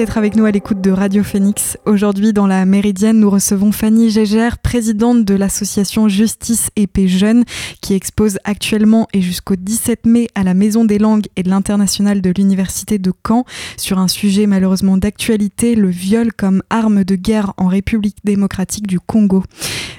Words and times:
d'être 0.00 0.16
avec 0.16 0.34
nous 0.34 0.46
à 0.46 0.50
l'écoute 0.50 0.80
de 0.80 0.90
Radio 0.90 1.22
Phoenix. 1.22 1.76
Aujourd'hui, 1.84 2.32
dans 2.32 2.46
la 2.46 2.64
Méridienne, 2.64 3.20
nous 3.20 3.28
recevons 3.28 3.70
Fanny 3.70 4.08
Gégère, 4.08 4.56
présidente 4.56 5.26
de 5.26 5.34
l'association 5.34 6.08
Justice 6.08 6.70
et 6.74 6.86
Paix 6.86 7.06
Jeunes, 7.06 7.44
qui 7.82 7.92
expose 7.92 8.38
actuellement 8.44 9.08
et 9.12 9.20
jusqu'au 9.20 9.56
17 9.56 10.06
mai 10.06 10.28
à 10.34 10.42
la 10.42 10.54
Maison 10.54 10.86
des 10.86 10.98
Langues 10.98 11.26
et 11.36 11.42
de 11.42 11.50
l'International 11.50 12.22
de 12.22 12.32
l'Université 12.34 12.96
de 12.96 13.12
Caen 13.28 13.44
sur 13.76 13.98
un 13.98 14.08
sujet 14.08 14.46
malheureusement 14.46 14.96
d'actualité, 14.96 15.74
le 15.74 15.90
viol 15.90 16.32
comme 16.32 16.62
arme 16.70 17.04
de 17.04 17.14
guerre 17.14 17.52
en 17.58 17.66
République 17.66 18.16
démocratique 18.24 18.86
du 18.86 19.00
Congo. 19.00 19.44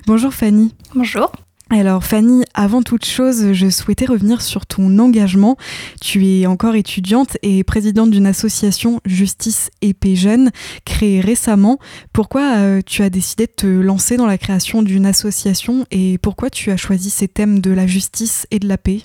Bonjour 0.08 0.34
Fanny. 0.34 0.74
Bonjour. 0.96 1.32
Alors 1.74 2.04
Fanny, 2.04 2.44
avant 2.54 2.82
toute 2.82 3.06
chose, 3.06 3.54
je 3.54 3.70
souhaitais 3.70 4.04
revenir 4.04 4.42
sur 4.42 4.66
ton 4.66 5.00
engagement. 5.00 5.56
Tu 6.02 6.28
es 6.28 6.46
encore 6.46 6.76
étudiante 6.76 7.38
et 7.44 7.64
présidente 7.64 8.12
d'une 8.12 8.26
association 8.26 9.00
Justice 9.06 9.70
et 9.82 9.94
Paix 9.94 10.18
Jeunes 10.18 10.52
créée 10.84 11.22
récemment. 11.22 11.80
Pourquoi 12.12 12.58
euh, 12.58 12.82
tu 12.86 13.04
as 13.04 13.10
décidé 13.10 13.46
de 13.46 13.54
te 13.54 13.68
lancer 13.68 14.18
dans 14.18 14.28
la 14.28 14.38
création 14.38 14.84
d'une 14.84 15.06
association 15.06 15.86
et 15.92 16.18
pourquoi 16.18 16.50
tu 16.50 16.72
as 16.72 16.78
choisi 16.78 17.10
ces 17.10 17.30
thèmes 17.30 17.62
de 17.62 17.72
la 17.72 17.88
justice 17.88 18.48
et 18.52 18.60
de 18.60 18.68
la 18.68 18.78
paix? 18.78 19.04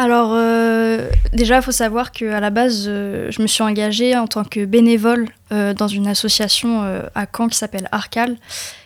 Alors 0.00 0.30
euh, 0.32 1.10
déjà, 1.34 1.56
il 1.56 1.62
faut 1.62 1.72
savoir 1.72 2.10
qu'à 2.10 2.40
la 2.40 2.48
base, 2.48 2.86
euh, 2.88 3.30
je 3.30 3.42
me 3.42 3.46
suis 3.46 3.62
engagée 3.62 4.16
en 4.16 4.26
tant 4.26 4.44
que 4.44 4.64
bénévole 4.64 5.28
euh, 5.52 5.74
dans 5.74 5.88
une 5.88 6.06
association 6.06 6.82
à 7.14 7.26
Caen 7.26 7.48
qui 7.48 7.58
s'appelle 7.58 7.86
Arcal, 7.92 8.38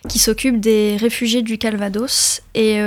qui 0.08 0.18
s'occupe 0.18 0.58
des 0.58 0.96
réfugiés 0.96 1.42
du 1.42 1.56
Calvados. 1.56 2.42
Et 2.56 2.80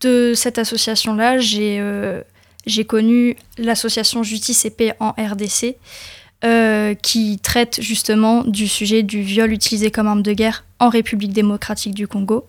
de 0.00 0.34
cette 0.36 0.58
association-là, 0.58 1.38
j'ai 1.38 2.84
connu 2.86 3.36
l'association 3.58 4.22
Justice 4.22 4.64
et 4.64 4.70
Paix 4.70 4.94
en 5.00 5.10
RDC, 5.18 5.74
qui 7.02 7.38
traite 7.42 7.80
justement 7.82 8.44
du 8.44 8.68
sujet 8.68 9.02
du 9.02 9.22
viol 9.22 9.52
utilisé 9.52 9.90
comme 9.90 10.06
arme 10.06 10.22
de 10.22 10.32
guerre 10.32 10.64
en 10.78 10.88
République 10.88 11.32
démocratique 11.32 11.94
du 11.94 12.06
Congo. 12.06 12.46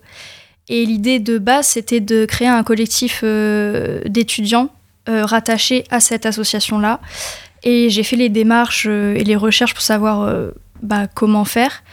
Et 0.72 0.86
l'idée 0.86 1.18
de 1.18 1.36
base, 1.36 1.66
c'était 1.66 2.00
de 2.00 2.24
créer 2.24 2.48
un 2.48 2.62
collectif 2.62 3.20
euh, 3.24 4.00
d'étudiants 4.06 4.70
euh, 5.06 5.26
rattachés 5.26 5.84
à 5.90 6.00
cette 6.00 6.24
association-là. 6.24 6.98
Et 7.62 7.90
j'ai 7.90 8.02
fait 8.02 8.16
les 8.16 8.30
démarches 8.30 8.86
euh, 8.88 9.14
et 9.14 9.22
les 9.22 9.36
recherches 9.36 9.74
pour 9.74 9.82
savoir 9.82 10.34
bah, 10.80 11.08
comment 11.08 11.44
faire. 11.44 11.84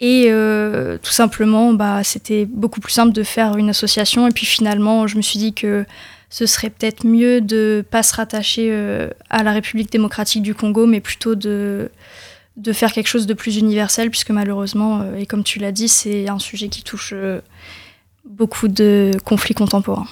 Et 0.00 0.28
tout 1.02 1.12
simplement, 1.12 1.72
bah, 1.72 2.04
c'était 2.04 2.44
beaucoup 2.44 2.80
plus 2.80 2.92
simple 2.92 3.14
de 3.14 3.22
faire 3.22 3.56
une 3.56 3.70
association. 3.70 4.28
Et 4.28 4.32
puis 4.32 4.44
finalement, 4.44 5.06
je 5.06 5.16
me 5.16 5.22
suis 5.22 5.38
dit 5.38 5.54
que 5.54 5.86
ce 6.28 6.44
serait 6.44 6.68
peut-être 6.68 7.06
mieux 7.06 7.40
de 7.40 7.76
ne 7.78 7.82
pas 7.82 8.02
se 8.02 8.14
rattacher 8.14 8.70
à 9.30 9.42
la 9.42 9.52
République 9.52 9.90
démocratique 9.90 10.42
du 10.42 10.54
Congo, 10.54 10.84
mais 10.84 11.00
plutôt 11.00 11.36
de, 11.36 11.90
de 12.58 12.72
faire 12.74 12.92
quelque 12.92 13.06
chose 13.06 13.26
de 13.26 13.32
plus 13.32 13.56
universel, 13.56 14.10
puisque 14.10 14.30
malheureusement, 14.30 15.02
et 15.16 15.24
comme 15.24 15.42
tu 15.42 15.58
l'as 15.58 15.72
dit, 15.72 15.88
c'est 15.88 16.28
un 16.28 16.38
sujet 16.38 16.68
qui 16.68 16.82
touche 16.82 17.14
beaucoup 18.24 18.68
de 18.68 19.12
conflits 19.24 19.54
contemporains. 19.54 20.06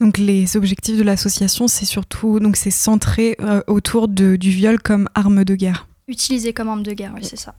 Donc 0.00 0.16
les 0.16 0.56
objectifs 0.56 0.96
de 0.96 1.02
l'association, 1.02 1.68
c'est 1.68 1.84
surtout 1.84 2.40
donc 2.40 2.56
c'est 2.56 2.70
centré 2.70 3.36
euh, 3.40 3.60
autour 3.66 4.08
de, 4.08 4.36
du 4.36 4.50
viol 4.50 4.80
comme 4.80 5.08
arme 5.14 5.44
de 5.44 5.54
guerre. 5.54 5.86
Utilisé 6.08 6.52
comme 6.52 6.68
arme 6.68 6.82
de 6.82 6.92
guerre, 6.92 7.12
oui, 7.14 7.22
c'est 7.22 7.38
ça. 7.38 7.54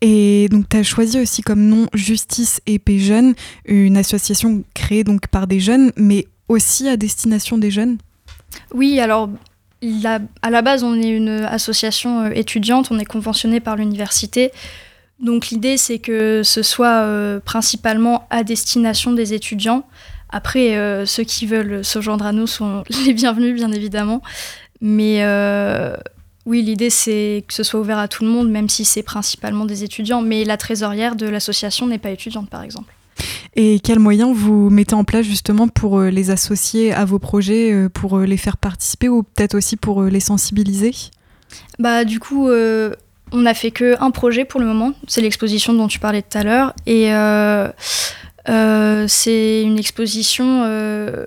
Et 0.00 0.48
donc 0.50 0.68
tu 0.68 0.76
as 0.76 0.82
choisi 0.82 1.18
aussi 1.20 1.42
comme 1.42 1.66
nom 1.66 1.86
Justice 1.94 2.60
et 2.66 2.78
Paix 2.78 2.98
Jeunes, 2.98 3.34
une 3.64 3.96
association 3.96 4.64
créée 4.74 5.04
donc 5.04 5.28
par 5.28 5.46
des 5.46 5.60
jeunes, 5.60 5.92
mais 5.96 6.26
aussi 6.48 6.88
à 6.88 6.96
destination 6.96 7.58
des 7.58 7.70
jeunes. 7.70 7.98
Oui, 8.74 9.00
alors 9.00 9.30
à 10.42 10.50
la 10.50 10.62
base, 10.62 10.84
on 10.84 10.94
est 11.00 11.10
une 11.10 11.28
association 11.28 12.20
euh, 12.20 12.30
étudiante, 12.34 12.88
on 12.90 12.98
est 12.98 13.04
conventionné 13.04 13.60
par 13.60 13.76
l'université. 13.76 14.52
Donc 15.22 15.50
l'idée, 15.50 15.76
c'est 15.76 16.00
que 16.00 16.42
ce 16.42 16.62
soit 16.62 17.04
euh, 17.04 17.38
principalement 17.38 18.26
à 18.28 18.42
destination 18.42 19.12
des 19.12 19.34
étudiants. 19.34 19.84
Après, 20.30 20.76
euh, 20.76 21.06
ceux 21.06 21.22
qui 21.22 21.46
veulent 21.46 21.84
se 21.84 22.00
joindre 22.00 22.26
à 22.26 22.32
nous 22.32 22.48
sont 22.48 22.82
les 23.06 23.14
bienvenus, 23.14 23.54
bien 23.54 23.70
évidemment. 23.70 24.20
Mais 24.80 25.22
euh, 25.22 25.96
oui, 26.44 26.62
l'idée, 26.62 26.90
c'est 26.90 27.44
que 27.46 27.54
ce 27.54 27.62
soit 27.62 27.78
ouvert 27.78 27.98
à 27.98 28.08
tout 28.08 28.24
le 28.24 28.30
monde, 28.30 28.50
même 28.50 28.68
si 28.68 28.84
c'est 28.84 29.04
principalement 29.04 29.64
des 29.64 29.84
étudiants. 29.84 30.22
Mais 30.22 30.44
la 30.44 30.56
trésorière 30.56 31.14
de 31.14 31.26
l'association 31.26 31.86
n'est 31.86 31.98
pas 31.98 32.10
étudiante, 32.10 32.50
par 32.50 32.62
exemple. 32.62 32.92
Et 33.54 33.78
quels 33.78 34.00
moyens 34.00 34.34
vous 34.34 34.70
mettez 34.70 34.94
en 34.94 35.04
place 35.04 35.24
justement 35.24 35.68
pour 35.68 36.00
les 36.00 36.30
associer 36.30 36.92
à 36.92 37.04
vos 37.04 37.20
projets, 37.20 37.88
pour 37.90 38.18
les 38.18 38.38
faire 38.38 38.56
participer 38.56 39.08
ou 39.08 39.22
peut-être 39.22 39.54
aussi 39.54 39.76
pour 39.76 40.02
les 40.02 40.20
sensibiliser? 40.20 40.92
Bah 41.78 42.04
du 42.04 42.18
coup, 42.18 42.48
on 43.32 43.38
n'a 43.38 43.54
fait 43.54 43.70
qu'un 43.70 44.10
projet 44.10 44.44
pour 44.44 44.60
le 44.60 44.66
moment, 44.66 44.92
c'est 45.08 45.20
l'exposition 45.20 45.72
dont 45.72 45.88
tu 45.88 45.98
parlais 45.98 46.22
tout 46.22 46.38
à 46.38 46.42
l'heure. 46.42 46.74
Et 46.86 47.12
euh, 47.12 47.68
euh, 48.48 49.06
c'est 49.08 49.62
une 49.62 49.78
exposition 49.78 50.62
euh, 50.64 51.24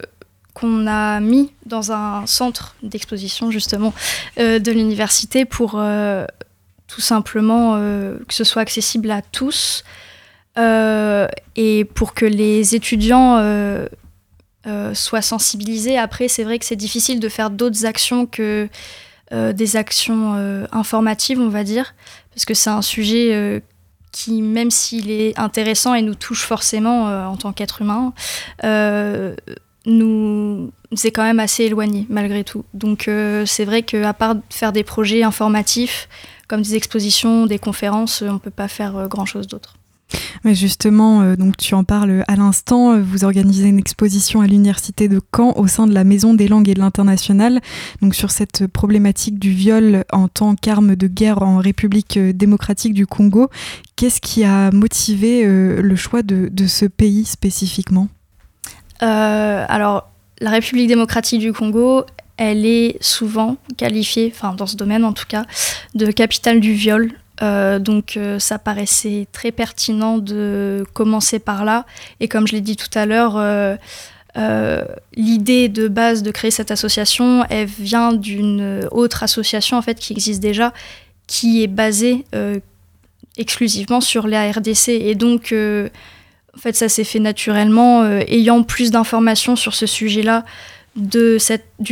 qu'on 0.53 0.87
a 0.87 1.19
mis 1.19 1.51
dans 1.65 1.91
un 1.91 2.25
centre 2.27 2.75
d'exposition 2.83 3.51
justement 3.51 3.93
de 4.37 4.71
l'université 4.71 5.43
pour 5.43 5.71
tout 6.87 7.01
simplement 7.01 7.73
que 7.75 8.33
ce 8.33 8.45
soit 8.45 8.61
accessible 8.61 9.11
à 9.11 9.21
tous 9.21 9.83
et 10.57 11.85
pour 11.93 12.13
que 12.13 12.25
les 12.25 12.73
étudiants 12.73 13.85
soient 14.93 15.21
sensibilisés. 15.21 15.97
Après, 15.97 16.29
c'est 16.29 16.45
vrai 16.45 16.57
que 16.57 16.65
c'est 16.65 16.77
difficile 16.77 17.19
de 17.19 17.27
faire 17.27 17.49
d'autres 17.49 17.85
actions 17.85 18.25
que 18.25 18.69
des 19.31 19.75
actions 19.75 20.33
euh, 20.35 20.65
informatives, 20.71 21.39
on 21.39 21.49
va 21.49 21.63
dire, 21.63 21.95
parce 22.33 22.45
que 22.45 22.53
c'est 22.53 22.69
un 22.69 22.81
sujet 22.81 23.33
euh, 23.33 23.59
qui, 24.11 24.41
même 24.41 24.71
s'il 24.71 25.09
est 25.09 25.37
intéressant 25.37 25.93
et 25.93 26.01
nous 26.01 26.15
touche 26.15 26.45
forcément 26.45 27.05
en 27.27 27.35
tant 27.35 27.51
qu'être 27.51 27.81
humain, 27.81 28.13
nous 29.85 30.71
c'est 30.95 31.11
quand 31.11 31.23
même 31.23 31.39
assez 31.39 31.63
éloigné 31.65 32.05
malgré 32.09 32.45
tout. 32.45 32.63
Donc 32.73 33.09
c'est 33.45 33.65
vrai 33.65 33.83
qu'à 33.83 34.13
part 34.13 34.35
faire 34.49 34.71
des 34.71 34.83
projets 34.83 35.23
informatifs 35.23 36.07
comme 36.47 36.61
des 36.61 36.75
expositions, 36.75 37.45
des 37.45 37.59
conférences, 37.59 38.21
on 38.21 38.33
ne 38.33 38.37
peut 38.37 38.51
pas 38.51 38.69
faire 38.69 39.07
grand-chose 39.09 39.47
d'autre. 39.47 39.75
Mais 40.43 40.53
justement, 40.53 41.21
euh, 41.21 41.35
donc 41.35 41.57
tu 41.57 41.73
en 41.73 41.83
parles 41.83 42.23
à 42.27 42.35
l'instant, 42.35 42.93
euh, 42.93 43.01
vous 43.01 43.23
organisez 43.23 43.67
une 43.67 43.79
exposition 43.79 44.41
à 44.41 44.47
l'université 44.47 45.07
de 45.07 45.19
Caen 45.35 45.53
au 45.55 45.67
sein 45.67 45.87
de 45.87 45.93
la 45.93 46.03
Maison 46.03 46.33
des 46.33 46.47
langues 46.47 46.69
et 46.69 46.73
de 46.73 46.79
l'international, 46.79 47.61
donc 48.01 48.15
sur 48.15 48.31
cette 48.31 48.67
problématique 48.67 49.39
du 49.39 49.49
viol 49.49 50.05
en 50.11 50.27
tant 50.27 50.55
qu'arme 50.55 50.95
de 50.95 51.07
guerre 51.07 51.41
en 51.41 51.57
République 51.57 52.17
euh, 52.17 52.33
démocratique 52.33 52.93
du 52.93 53.07
Congo. 53.07 53.49
Qu'est-ce 53.95 54.21
qui 54.21 54.43
a 54.43 54.71
motivé 54.71 55.45
le 55.45 55.95
choix 55.95 56.21
de, 56.21 56.49
de, 56.51 56.67
ce 56.67 56.85
pays 56.85 57.23
spécifiquement? 57.23 58.09
Alors, 58.99 60.09
la 60.41 60.49
République 60.49 60.89
démocratique 60.89 61.39
du 61.39 61.53
Congo, 61.53 62.03
elle 62.35 62.65
est 62.65 62.97
souvent 63.01 63.55
qualifiée, 63.77 64.33
enfin 64.35 64.53
dans 64.53 64.67
ce 64.67 64.75
domaine 64.75 65.05
en 65.05 65.13
tout 65.13 65.25
cas, 65.27 65.45
de 65.93 66.11
capitale 66.11 66.59
du 66.59 66.73
viol. 66.73 67.13
Euh, 67.41 67.79
donc 67.79 68.15
euh, 68.15 68.39
ça 68.39 68.59
paraissait 68.59 69.27
très 69.31 69.51
pertinent 69.51 70.17
de 70.17 70.85
commencer 70.93 71.39
par 71.39 71.65
là. 71.65 71.85
Et 72.19 72.27
comme 72.27 72.47
je 72.47 72.53
l'ai 72.53 72.61
dit 72.61 72.77
tout 72.77 72.89
à 72.93 73.05
l'heure, 73.05 73.35
euh, 73.37 74.85
l'idée 75.15 75.69
de 75.69 75.87
base 75.87 76.23
de 76.23 76.31
créer 76.31 76.51
cette 76.51 76.71
association, 76.71 77.45
elle 77.49 77.67
vient 77.67 78.13
d'une 78.13 78.87
autre 78.91 79.23
association 79.23 79.77
en 79.77 79.81
fait 79.81 79.99
qui 79.99 80.13
existe 80.13 80.41
déjà, 80.41 80.73
qui 81.27 81.63
est 81.63 81.67
basée 81.67 82.25
exclusivement 83.37 84.01
sur 84.01 84.27
les 84.27 84.51
RDC. 84.51 84.89
Et 84.89 85.15
donc 85.15 85.53
en 85.53 86.59
fait 86.59 86.75
ça 86.75 86.89
s'est 86.89 87.03
fait 87.03 87.19
naturellement, 87.19 88.05
ayant 88.27 88.63
plus 88.63 88.91
d'informations 88.91 89.55
sur 89.55 89.73
ce 89.73 89.85
sujet-là 89.85 90.45
du 90.95 91.39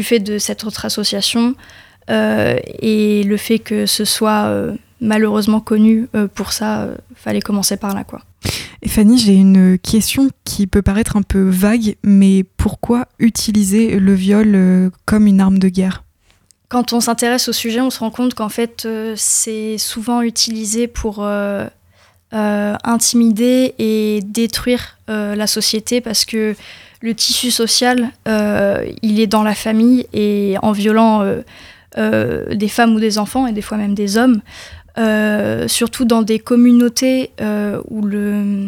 fait 0.04 0.20
de 0.20 0.38
cette 0.38 0.64
autre 0.64 0.86
association. 0.86 1.56
et 2.10 3.24
le 3.24 3.38
fait 3.38 3.60
que 3.60 3.86
ce 3.86 4.06
soit 4.06 4.74
malheureusement 5.04 5.60
connu 5.60 6.08
euh, 6.16 6.28
pour 6.34 6.54
ça, 6.54 6.82
euh, 6.82 6.96
fallait 7.16 7.42
commencer 7.42 7.78
par 7.78 7.94
là 7.94 8.04
quoi. 8.04 8.22
Et 8.82 8.90
Fanny, 8.90 9.18
j'ai 9.18 9.36
une 9.36 9.78
question 9.78 10.30
qui 10.44 10.68
peut 10.68 10.82
paraître 10.82 11.16
un 11.16 11.22
peu 11.22 11.48
vague, 11.48 11.96
mais 12.04 12.44
pourquoi 12.58 13.08
utiliser 13.20 14.00
le 14.00 14.14
viol 14.14 14.52
euh, 14.56 14.90
comme 15.06 15.28
une 15.28 15.40
arme 15.40 15.60
de 15.60 15.70
guerre? 15.70 16.04
Quand 16.70 16.92
on 16.92 17.00
s'intéresse 17.00 17.48
au 17.48 17.54
sujet, 17.54 17.82
on 17.82 17.90
se 17.90 18.00
rend 18.00 18.10
compte 18.10 18.34
qu'en 18.34 18.50
fait, 18.50 18.88
c'est 19.16 19.78
souvent 19.78 20.24
utilisé 20.24 20.88
pour 20.88 21.24
intimider 22.32 23.76
et 23.78 24.22
détruire 24.26 24.98
la 25.08 25.46
société 25.46 26.02
parce 26.02 26.26
que 26.26 26.56
le 27.02 27.14
tissu 27.14 27.52
social, 27.52 28.10
il 28.26 29.20
est 29.20 29.28
dans 29.28 29.44
la 29.44 29.54
famille 29.54 30.08
et 30.14 30.56
en 30.64 30.72
violant 30.72 31.24
des 31.96 32.68
femmes 32.70 32.96
ou 32.96 33.00
des 33.00 33.20
enfants 33.20 33.46
et 33.46 33.52
des 33.52 33.62
fois 33.62 33.78
même 33.78 33.94
des 33.94 34.18
hommes, 34.18 34.42
euh, 34.98 35.68
surtout 35.68 36.06
dans 36.06 36.22
des 36.22 36.40
communautés 36.40 37.32
euh, 37.42 37.82
où 37.90 38.06
le, 38.06 38.68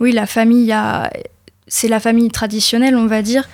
oui, 0.00 0.12
la 0.12 0.26
famille 0.26 0.74
c'est 1.68 1.88
la 1.88 2.00
famille 2.00 2.30
traditionnelle, 2.30 2.96
on 2.96 3.06
va 3.06 3.22
dire. 3.22 3.48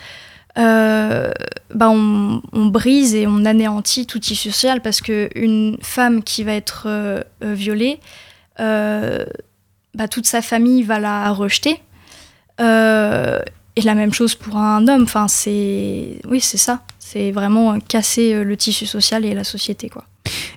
bah 0.57 1.91
on, 1.91 2.41
brise 2.53 3.15
et 3.15 3.27
on 3.27 3.45
anéantit 3.45 4.07
tout 4.07 4.21
tissu 4.21 4.51
social 4.51 4.81
parce 4.81 5.01
qu'une 5.01 5.79
femme 5.83 6.23
qui 6.23 6.45
va 6.45 6.53
être 6.55 7.25
violée, 7.41 7.99
bah, 8.59 10.09
toute 10.11 10.27
sa 10.27 10.43
famille 10.43 10.83
va 10.85 11.01
la 11.01 11.31
rejeter. 11.33 11.81
et 12.61 13.83
la 13.83 13.95
même 13.95 14.13
chose 14.13 14.37
pour 14.37 14.57
un 14.57 14.87
homme. 14.87 15.03
Enfin, 15.03 15.27
c'est 15.29 16.21
oui, 16.29 16.41
c'est 16.41 16.59
ça. 16.59 16.83
C'est 17.01 17.33
vraiment 17.33 17.81
casser 17.81 18.45
le 18.45 18.57
tissu 18.57 18.87
social 18.87 19.25
et 19.25 19.35
la 19.35 19.45
société, 19.45 19.89
quoi. 19.89 20.05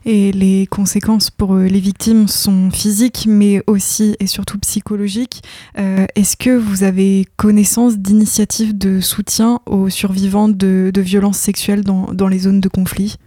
Et 0.09 0.31
les 0.31 0.67
conséquences 0.67 1.29
pour 1.29 1.55
euh, 1.55 1.65
les 1.65 1.81
victimes 1.81 2.29
sont 2.29 2.71
physiques, 2.71 3.25
mais 3.27 3.61
aussi 3.67 4.15
et 4.21 4.27
surtout 4.27 4.57
psychologiques. 4.57 5.43
Euh, 5.77 6.05
est-ce 6.15 6.37
que 6.37 6.51
vous 6.51 6.83
avez 6.83 7.27
connaissance 7.35 7.97
d'initiatives 7.97 8.77
de 8.77 9.01
soutien 9.01 9.59
aux 9.65 9.89
survivants 9.89 10.47
de, 10.47 10.93
violences 10.95 11.39
sexuelles 11.39 11.83
dans, 11.83 12.27
les 12.29 12.39
zones 12.39 12.61
de 12.61 12.69
conflit? 12.69 13.17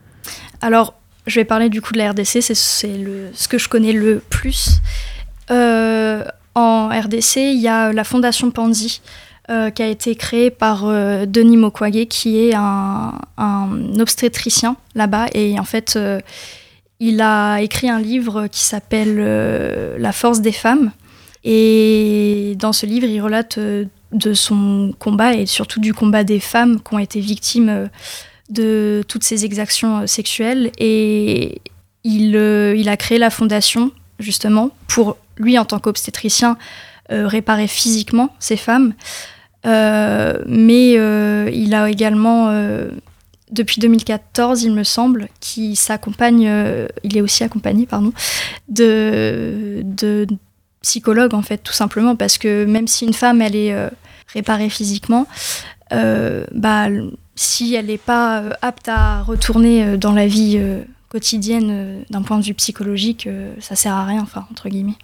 Alors, 0.63 0.95
je 1.27 1.39
vais 1.39 1.45
parler 1.45 1.69
du 1.69 1.83
coup 1.83 1.93
de 1.93 1.99
la 1.99 2.13
RDC, 2.13 2.41
c'est 2.41 2.55
ce 2.55 3.47
que 3.47 3.59
je 3.59 3.69
connais 3.69 3.93
le 3.93 4.23
plus. 4.31 4.81
Euh, 5.51 6.25
en 6.55 6.89
RDC, 6.89 7.37
il 7.37 7.61
y 7.61 7.69
a 7.69 7.93
la 7.93 8.05
Fondation 8.05 8.51
Pandy. 8.51 9.03
qui 9.75 9.83
a 9.83 9.87
été 9.87 10.15
créée 10.15 10.51
par 10.51 10.87
Denis 11.27 11.59
Mukwege, 11.59 12.07
qui 12.07 12.39
est 12.39 12.55
un, 12.55 13.21
un 13.37 13.99
obstétricien 13.99 14.77
là-bas. 14.95 15.27
Et 15.35 15.59
en 15.59 15.65
fait, 15.65 15.99
il 17.01 17.23
a 17.23 17.61
écrit 17.61 17.89
un 17.89 17.99
livre 17.99 18.47
qui 18.47 18.63
s'appelle 18.63 19.17
euh, 19.19 19.97
La 19.99 20.13
force 20.13 20.41
des 20.43 20.53
femmes. 20.53 20.93
Et 21.43 22.55
dans 22.59 22.75
ce 22.75 22.85
livre, 22.85 23.07
il 23.07 23.21
relate 23.23 23.57
euh, 23.57 23.87
de 24.13 24.35
son 24.35 24.95
combat 24.99 25.35
et 25.35 25.47
surtout 25.47 25.81
du 25.81 25.95
combat 25.95 26.25
des 26.25 26.41
femmes 26.41 26.79
qui 26.83 26.95
ont 26.95 26.99
été 26.99 27.21
victimes 27.21 27.69
euh, 27.71 27.87
de 28.51 29.03
toutes 29.09 29.25
ces 29.25 29.47
exactions 29.47 30.07
sexuelles. 30.07 30.71
Et 30.79 31.63
il, 32.05 32.35
il 32.35 32.89
a 32.89 32.97
créé 32.99 33.17
la 33.17 33.31
fondation, 33.31 33.93
justement, 34.19 34.71
pour 34.87 35.17
lui, 35.39 35.59
en 35.59 35.65
tant 35.65 35.79
qu'obstétricien, 35.79 36.59
réparer 37.09 37.67
physiquement 37.67 38.35
ces 38.39 38.57
femmes. 38.57 38.95
mais 39.65 40.93
il 40.93 41.75
a 41.75 41.89
également 41.89 42.51
depuis 43.51 43.81
2014, 43.81 44.63
il 44.63 44.73
me 44.73 44.85
semble, 44.85 45.29
qui 45.41 45.77
s'accompagne, 45.77 46.47
euh, 46.49 46.87
il 47.03 47.17
est 47.17 47.21
aussi 47.21 47.45
accompagné, 47.45 47.87
pardon, 47.87 48.13
de, 48.69 49.83
de, 49.85 50.27
psychologues, 50.83 51.35
en 51.35 51.43
fait, 51.43 51.59
tout 51.59 51.73
simplement, 51.73 52.17
parce 52.17 52.39
que 52.39 52.65
même 52.65 52.87
si 52.87 53.05
une 53.05 53.13
femme, 53.13 53.43
elle 53.43 53.57
est 53.57 53.73
euh, 53.73 53.91
réparée 54.33 54.71
physiquement, 54.71 55.27
euh, 55.93 56.45
bah, 56.53 56.87
si 57.35 57.75
elle 57.75 57.87
n'est 57.87 57.99
pas 57.99 58.45
apte 58.63 58.89
à 58.89 59.23
retourner 59.23 59.99
dans 59.99 60.13
la 60.13 60.27
vie 60.27 60.61
quotidienne 61.09 62.05
d'un 62.11 62.23
point 62.23 62.39
de 62.39 62.45
vue 62.45 62.55
psychologique, 62.55 63.29
ça 63.61 63.77
sert 63.77 63.95
à 63.95 64.05
rien, 64.05 64.23
enfin, 64.23 64.47
entre 64.51 64.69
guillemets. 64.69 64.97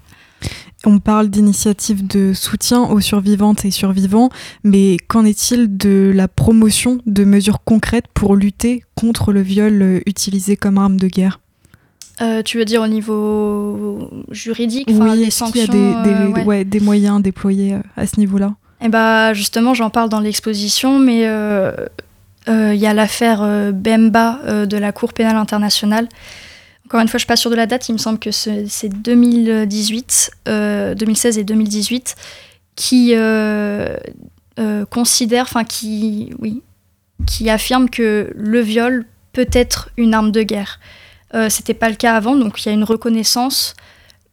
On 0.84 1.00
parle 1.00 1.30
d'initiatives 1.30 2.06
de 2.06 2.32
soutien 2.32 2.82
aux 2.82 3.00
survivantes 3.00 3.64
et 3.64 3.72
survivants, 3.72 4.30
mais 4.62 4.98
qu'en 5.08 5.24
est-il 5.24 5.76
de 5.76 6.12
la 6.14 6.28
promotion 6.28 7.00
de 7.06 7.24
mesures 7.24 7.64
concrètes 7.64 8.06
pour 8.14 8.36
lutter 8.36 8.84
contre 8.94 9.32
le 9.32 9.40
viol 9.40 9.82
euh, 9.82 10.00
utilisé 10.06 10.56
comme 10.56 10.78
arme 10.78 10.96
de 10.98 11.08
guerre? 11.08 11.40
Euh, 12.20 12.42
tu 12.42 12.58
veux 12.58 12.64
dire 12.64 12.82
au 12.82 12.86
niveau 12.86 14.08
juridique, 14.30 14.88
oui, 14.88 15.24
des 15.24 15.30
sanctions, 15.30 15.60
il 15.64 15.66
y 15.66 15.92
a 15.92 16.02
des, 16.02 16.48
euh, 16.48 16.64
des, 16.64 16.80
moyens 16.80 17.20
déployés 17.20 17.76
à 17.96 18.06
ce 18.06 18.20
niveau-là? 18.20 18.54
Eh 18.80 18.88
bah 18.88 19.34
justement, 19.34 19.74
j'en 19.74 19.90
parle 19.90 20.08
dans 20.08 20.20
l'exposition, 20.20 20.98
mais 20.98 21.22
il 22.48 22.78
y 22.78 22.86
a 22.86 22.94
l'affaire 22.94 23.72
Bemba 23.74 24.66
de 24.66 24.76
la 24.76 24.92
Cour 24.92 25.12
pénale 25.12 25.36
internationale 25.36 26.08
encore 26.86 27.00
une 27.00 27.08
fois, 27.08 27.18
je 27.18 27.22
suis 27.22 27.26
pas 27.26 27.36
sûre 27.36 27.50
de 27.50 27.56
la 27.56 27.66
date, 27.66 27.88
il 27.88 27.94
me 27.94 27.98
semble 27.98 28.20
que 28.20 28.30
c'est 28.30 28.88
2018, 28.88 30.30
2016 30.46 31.36
euh, 31.36 31.40
et 31.40 31.44
2018, 31.44 32.14
qui 32.76 33.14
euh, 33.14 33.96
euh, 34.60 34.84
considèrent, 34.86 35.46
enfin 35.46 35.64
qui, 35.64 36.32
oui, 36.38 36.62
qui 37.26 37.50
affirment 37.50 37.90
que 37.90 38.32
le 38.36 38.60
viol 38.60 39.04
peut 39.32 39.48
être 39.52 39.90
une 39.96 40.14
arme 40.14 40.30
de 40.30 40.42
guerre. 40.42 40.78
Euh, 41.34 41.48
C'était 41.50 41.74
pas 41.74 41.88
le 41.88 41.96
cas 41.96 42.14
avant, 42.14 42.36
donc 42.36 42.64
il 42.64 42.68
y 42.68 42.70
a 42.70 42.74
une 42.74 42.84
reconnaissance, 42.84 43.74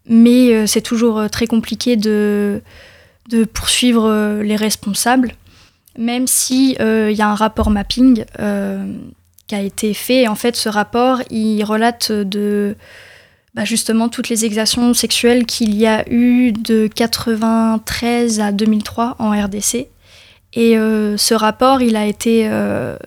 mais 0.08 0.68
c'est 0.68 0.82
toujours 0.82 1.28
très 1.32 1.48
compliqué 1.48 1.96
de, 1.96 2.62
poursuivre 3.54 4.42
les 4.44 4.58
responsables, 4.58 5.32
même 5.98 6.28
si 6.28 6.78
il 6.80 7.16
y 7.16 7.22
a 7.22 7.30
un 7.30 7.36
rapport 7.36 7.72
mapping 7.72 8.26
qui 9.48 9.56
a 9.56 9.62
été 9.62 9.94
fait. 9.94 10.28
en 10.28 10.36
fait, 10.36 10.56
ce 10.56 10.70
rapport, 10.70 11.22
il 11.30 11.64
relate 11.64 12.12
de 12.12 12.76
bah, 13.54 13.66
justement 13.66 14.10
toutes 14.10 14.30
les 14.30 14.46
exactions 14.46 14.94
sexuelles 14.94 15.46
qu'il 15.46 15.76
y 15.76 15.86
a 15.86 16.10
eu 16.10 16.52
de 16.52 16.88
93 16.88 18.40
à 18.40 18.52
2003 18.52 19.16
en 19.20 19.30
RDC. 19.30 19.88
Et 20.56 20.78
euh, 20.78 21.18
ce 21.18 21.34
rapport, 21.34 21.82
il 21.82 21.96
a 21.96 22.06
été... 22.06 22.48
Euh, 22.48 22.98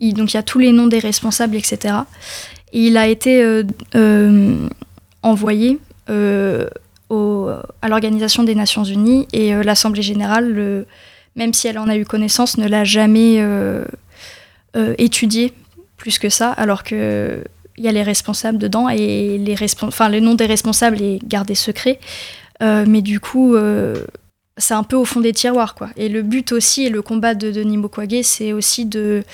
donc 0.00 0.34
il 0.34 0.36
y 0.36 0.38
a 0.38 0.42
tous 0.42 0.58
les 0.58 0.72
noms 0.72 0.86
des 0.86 0.98
responsables, 0.98 1.56
etc. 1.56 1.94
Et 2.74 2.88
il 2.88 2.98
a 2.98 3.08
été 3.08 3.42
euh, 3.42 4.68
envoyé 5.22 5.78
à 6.08 7.88
l'Organisation 7.88 8.42
des 8.42 8.54
Nations 8.54 8.84
Unies 8.84 9.26
et 9.32 9.54
l'Assemblée 9.54 10.02
générale, 10.02 10.84
même 11.36 11.54
si 11.54 11.68
elle 11.68 11.78
en 11.78 11.88
a 11.88 11.96
eu 11.96 12.04
connaissance, 12.04 12.58
ne 12.58 12.68
l'a 12.68 12.84
jamais 12.84 13.42
étudié 14.98 15.54
plus 16.04 16.18
que 16.18 16.28
ça, 16.28 16.50
alors 16.50 16.82
que 16.82 17.42
il 17.78 17.84
y 17.84 17.88
a 17.88 17.92
les 17.92 18.02
responsables 18.02 18.58
dedans 18.58 18.90
et 18.90 19.38
les 19.38 19.56
enfin 19.80 20.10
le 20.10 20.20
nom 20.20 20.34
des 20.34 20.44
responsables 20.44 21.00
est 21.00 21.18
gardé 21.26 21.54
secret. 21.54 21.98
Euh, 22.62 22.84
mais 22.86 23.00
du 23.00 23.20
coup, 23.20 23.54
euh, 23.54 24.04
c'est 24.58 24.74
un 24.74 24.82
peu 24.82 24.96
au 24.96 25.06
fond 25.06 25.20
des 25.20 25.32
tiroirs, 25.32 25.74
quoi. 25.74 25.88
Et 25.96 26.10
le 26.10 26.20
but 26.20 26.52
aussi 26.52 26.84
et 26.84 26.90
le 26.90 27.00
combat 27.00 27.34
de 27.34 27.50
Denis 27.50 27.78
Mukwege, 27.78 28.22
c'est 28.22 28.52
aussi 28.52 28.84
de 28.84 29.24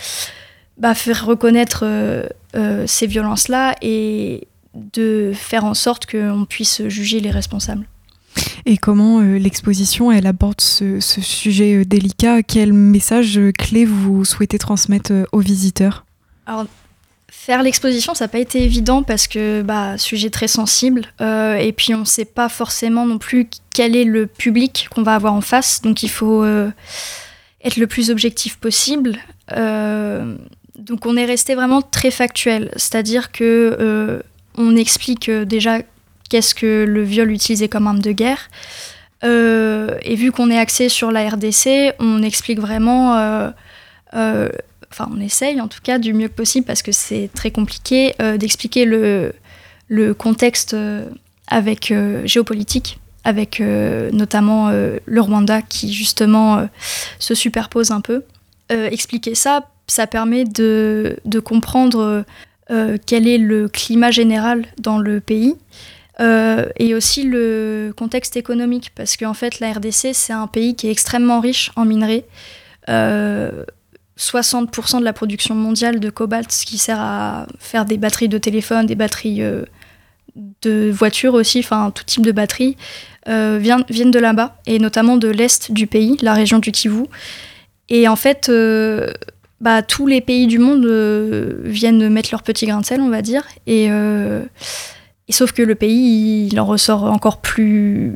bah, 0.79 0.95
faire 0.95 1.27
reconnaître 1.27 1.83
euh, 1.85 2.87
ces 2.87 3.09
violences-là 3.09 3.75
et 3.83 4.47
de 4.75 5.33
faire 5.35 5.65
en 5.65 5.75
sorte 5.75 6.07
qu'on 6.07 6.45
puisse 6.49 6.87
juger 6.87 7.19
les 7.19 7.33
responsables. 7.33 7.89
Et 8.65 8.77
comment 8.77 9.21
l'exposition 9.21 10.13
elle 10.13 10.29
aborde 10.29 10.61
ce, 10.61 11.01
ce 11.01 11.21
sujet 11.21 11.85
délicat? 11.85 12.45
Quel 12.45 12.73
message 12.73 13.41
clé 13.59 13.85
vous 13.85 14.25
souhaitez 14.25 14.59
transmettre 14.59 15.13
aux 15.33 15.41
visiteurs? 15.41 16.05
Alors, 16.51 16.67
faire 17.29 17.63
l'exposition, 17.63 18.13
ça 18.15 18.25
n'a 18.25 18.29
pas 18.29 18.41
été 18.41 18.65
évident 18.65 19.05
parce 19.05 19.29
que, 19.29 19.63
bah, 19.63 19.97
sujet 19.99 20.31
très 20.31 20.49
sensible. 20.49 21.07
Euh, 21.21 21.55
et 21.55 21.71
puis, 21.71 21.95
on 21.95 22.01
ne 22.01 22.05
sait 22.05 22.25
pas 22.25 22.49
forcément 22.49 23.07
non 23.07 23.19
plus 23.19 23.49
quel 23.73 23.95
est 23.95 24.05
le 24.05 24.27
public 24.27 24.89
qu'on 24.91 25.05
va 25.05 25.15
avoir 25.15 25.33
en 25.35 25.41
face. 25.41 25.81
Donc, 25.81 26.03
il 26.03 26.11
faut 26.11 26.43
euh, 26.43 26.69
être 27.63 27.77
le 27.77 27.87
plus 27.87 28.11
objectif 28.11 28.57
possible. 28.57 29.17
Euh, 29.53 30.35
donc, 30.77 31.07
on 31.07 31.17
est 31.17 31.25
resté 31.25 31.55
vraiment 31.55 31.83
très 31.83 32.11
factuel. 32.11 32.73
C'est-à-dire 32.73 33.31
que 33.31 34.21
on 34.57 34.75
explique 34.75 35.31
déjà 35.31 35.79
qu'est-ce 36.29 36.53
que 36.53 36.85
le 36.85 37.05
viol 37.05 37.31
utilisé 37.31 37.69
comme 37.69 37.87
arme 37.87 38.01
de 38.01 38.11
guerre. 38.11 38.51
et 39.23 40.15
vu 40.17 40.33
qu'on 40.33 40.51
est 40.51 40.59
axé 40.59 40.89
sur 40.89 41.13
la 41.13 41.29
RDC, 41.29 41.95
on 42.01 42.25
explique 42.25 42.59
vraiment 42.59 43.53
enfin 44.91 45.09
on 45.15 45.21
essaye 45.21 45.61
en 45.61 45.69
tout 45.69 45.81
cas 45.83 45.99
du 45.99 46.13
mieux 46.13 46.29
possible 46.29 46.67
parce 46.67 46.83
que 46.83 46.93
c'est 46.93 47.31
très 47.35 47.51
compliqué 47.51 48.15
euh, 48.21 48.37
d'expliquer 48.37 48.85
le, 48.85 49.33
contexte 50.15 50.75
euh, 50.75 51.09
avec 51.47 51.91
euh, 51.91 52.27
géopolitique, 52.27 52.99
avec 53.25 53.61
notamment 53.61 54.71
le 54.71 55.21
Rwanda 55.21 55.61
qui 55.61 55.93
justement 55.93 56.67
se 57.19 57.35
superpose 57.35 57.91
un 57.91 58.01
peu. 58.01 58.23
expliquer 58.71 59.35
ça, 59.35 59.69
ça 59.87 60.07
permet 60.07 60.45
de 60.45 61.41
comprendre 61.45 62.25
quel 63.05 63.29
est 63.29 63.37
le 63.37 63.69
climat 63.69 64.11
général 64.11 64.65
dans 64.79 64.97
le 64.97 65.21
pays. 65.21 65.55
et 66.19 66.95
aussi 66.95 67.25
le 67.25 67.93
contexte 67.95 68.39
économique, 68.39 68.91
parce 68.95 69.19
qu'en 69.19 69.35
fait 69.35 69.61
la 69.61 69.73
RDC 69.73 70.15
c'est 70.15 70.33
un 70.33 70.47
pays 70.47 70.75
qui 70.75 70.89
est 70.89 70.93
extrêmement 70.93 71.41
riche 71.41 71.73
en 71.77 71.85
minerais. 71.85 72.25
60% 74.21 75.01
de 75.01 75.05
la 75.05 75.15
production 75.15 75.55
mondiale 75.55 75.99
de 75.99 76.11
cobalt, 76.11 76.53
ce 76.53 76.67
qui 76.67 76.77
sert 76.77 77.01
à 77.01 77.47
faire 77.59 77.87
des 77.87 77.97
batteries 77.97 78.29
de 78.29 78.37
téléphone, 78.37 78.85
des 78.85 78.95
batteries 78.95 79.43
euh, 79.43 79.65
de 80.61 80.91
voitures 80.91 81.33
aussi, 81.33 81.61
enfin 81.61 81.91
tout 81.91 82.05
type 82.05 82.25
de 82.25 82.33
batteries, 82.33 82.77
euh, 83.29 83.59
viennent, 83.61 84.11
de 84.11 84.19
là-bas, 84.19 84.61
et 84.67 84.79
notamment 84.79 85.17
de 85.17 85.29
l'est 85.29 85.73
du 85.73 85.87
pays, 85.87 86.19
la 86.21 86.35
région 86.35 86.59
du 86.59 86.71
Kivu. 86.71 87.05
Et 87.89 88.09
en 88.09 88.17
fait, 88.17 88.51
euh, 88.51 89.11
bah, 89.63 89.83
tous 89.83 90.07
les 90.07 90.21
pays 90.21 90.47
du 90.47 90.59
monde 90.59 90.87
viennent 91.65 92.11
mettre 92.11 92.29
leur 92.33 92.43
petit 92.43 92.67
grain 92.67 92.81
de 92.81 92.87
sel, 92.87 93.01
on 93.01 93.09
va 93.09 93.23
dire, 93.23 93.45
et, 93.67 93.89
sauf 95.31 95.53
que 95.53 95.63
le 95.63 95.75
pays, 95.75 96.49
il 96.53 96.61
en 96.61 96.67
ressort 96.67 97.05
encore 97.05 97.41
plus 97.41 98.15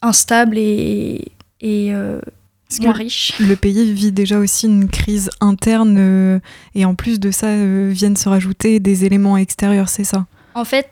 instable 0.00 0.56
et, 0.56 1.28
et 1.60 1.92
moins. 2.78 2.94
Le 2.94 3.54
pays 3.54 3.92
vit 3.92 4.12
déjà 4.12 4.38
aussi 4.38 4.66
une 4.66 4.88
crise 4.88 5.30
interne 5.40 5.96
euh, 5.98 6.38
et 6.74 6.84
en 6.84 6.94
plus 6.94 7.18
de 7.18 7.30
ça 7.30 7.48
euh, 7.48 7.90
viennent 7.92 8.16
se 8.16 8.28
rajouter 8.28 8.80
des 8.80 9.04
éléments 9.04 9.36
extérieurs, 9.36 9.88
c'est 9.88 10.04
ça? 10.04 10.26
En 10.54 10.64
fait, 10.64 10.88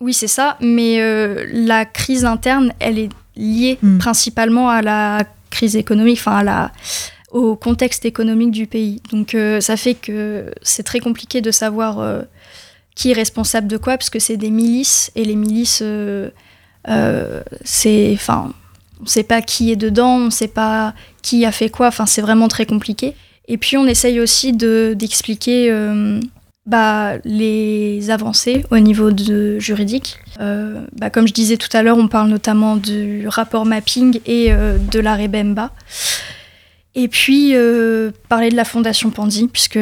oui, 0.00 0.12
c'est 0.12 0.28
ça, 0.28 0.58
mais 0.60 1.00
euh, 1.00 1.46
la 1.52 1.84
crise 1.84 2.24
interne, 2.24 2.72
elle 2.78 2.98
est 2.98 3.08
liée 3.36 3.78
Hmm. 3.82 3.96
principalement 3.96 4.68
à 4.68 4.82
la 4.82 5.24
crise 5.48 5.74
économique, 5.76 6.18
enfin 6.18 6.36
à 6.36 6.44
la 6.44 6.72
au 7.30 7.56
contexte 7.56 8.04
économique 8.04 8.50
du 8.50 8.66
pays. 8.66 9.00
Donc 9.10 9.34
ça 9.60 9.78
fait 9.78 9.94
que 9.94 10.52
c'est 10.60 10.82
très 10.82 11.00
compliqué 11.00 11.40
de 11.40 11.50
savoir 11.50 12.24
qui 12.94 13.10
est 13.10 13.14
responsable 13.14 13.68
de 13.68 13.78
quoi, 13.78 13.96
parce 13.96 14.10
que 14.10 14.18
c'est 14.18 14.36
des 14.36 14.50
milices, 14.50 15.10
et 15.14 15.24
les 15.24 15.34
milices, 15.34 15.82
c'est... 17.64 18.10
Enfin, 18.12 18.52
on 19.02 19.04
ne 19.04 19.08
sait 19.10 19.24
pas 19.24 19.42
qui 19.42 19.72
est 19.72 19.76
dedans, 19.76 20.14
on 20.16 20.24
ne 20.26 20.30
sait 20.30 20.48
pas 20.48 20.94
qui 21.22 21.44
a 21.44 21.50
fait 21.52 21.68
quoi, 21.68 21.88
enfin 21.88 22.06
c'est 22.06 22.22
vraiment 22.22 22.46
très 22.48 22.66
compliqué. 22.66 23.14
Et 23.48 23.58
puis 23.58 23.76
on 23.76 23.86
essaye 23.86 24.20
aussi 24.20 24.52
de- 24.52 24.94
d'expliquer 24.96 25.70
euh, 25.72 26.20
bah, 26.66 27.14
les 27.24 28.10
avancées 28.10 28.64
au 28.70 28.78
niveau 28.78 29.10
de 29.10 29.58
juridique. 29.58 30.18
Euh, 30.40 30.84
bah, 30.92 31.10
comme 31.10 31.26
je 31.26 31.32
disais 31.32 31.56
tout 31.56 31.68
à 31.76 31.82
l'heure, 31.82 31.98
on 31.98 32.06
parle 32.06 32.28
notamment 32.30 32.76
du 32.76 33.26
rapport 33.26 33.66
mapping 33.66 34.20
et 34.24 34.52
euh, 34.52 34.78
de 34.78 35.00
l'arrêt 35.00 35.26
Bemba. 35.28 35.72
Et 36.94 37.08
puis 37.08 37.54
parler 38.28 38.50
de 38.50 38.54
la 38.56 38.64
fondation 38.66 39.10
Pandy, 39.10 39.48
puisque 39.48 39.78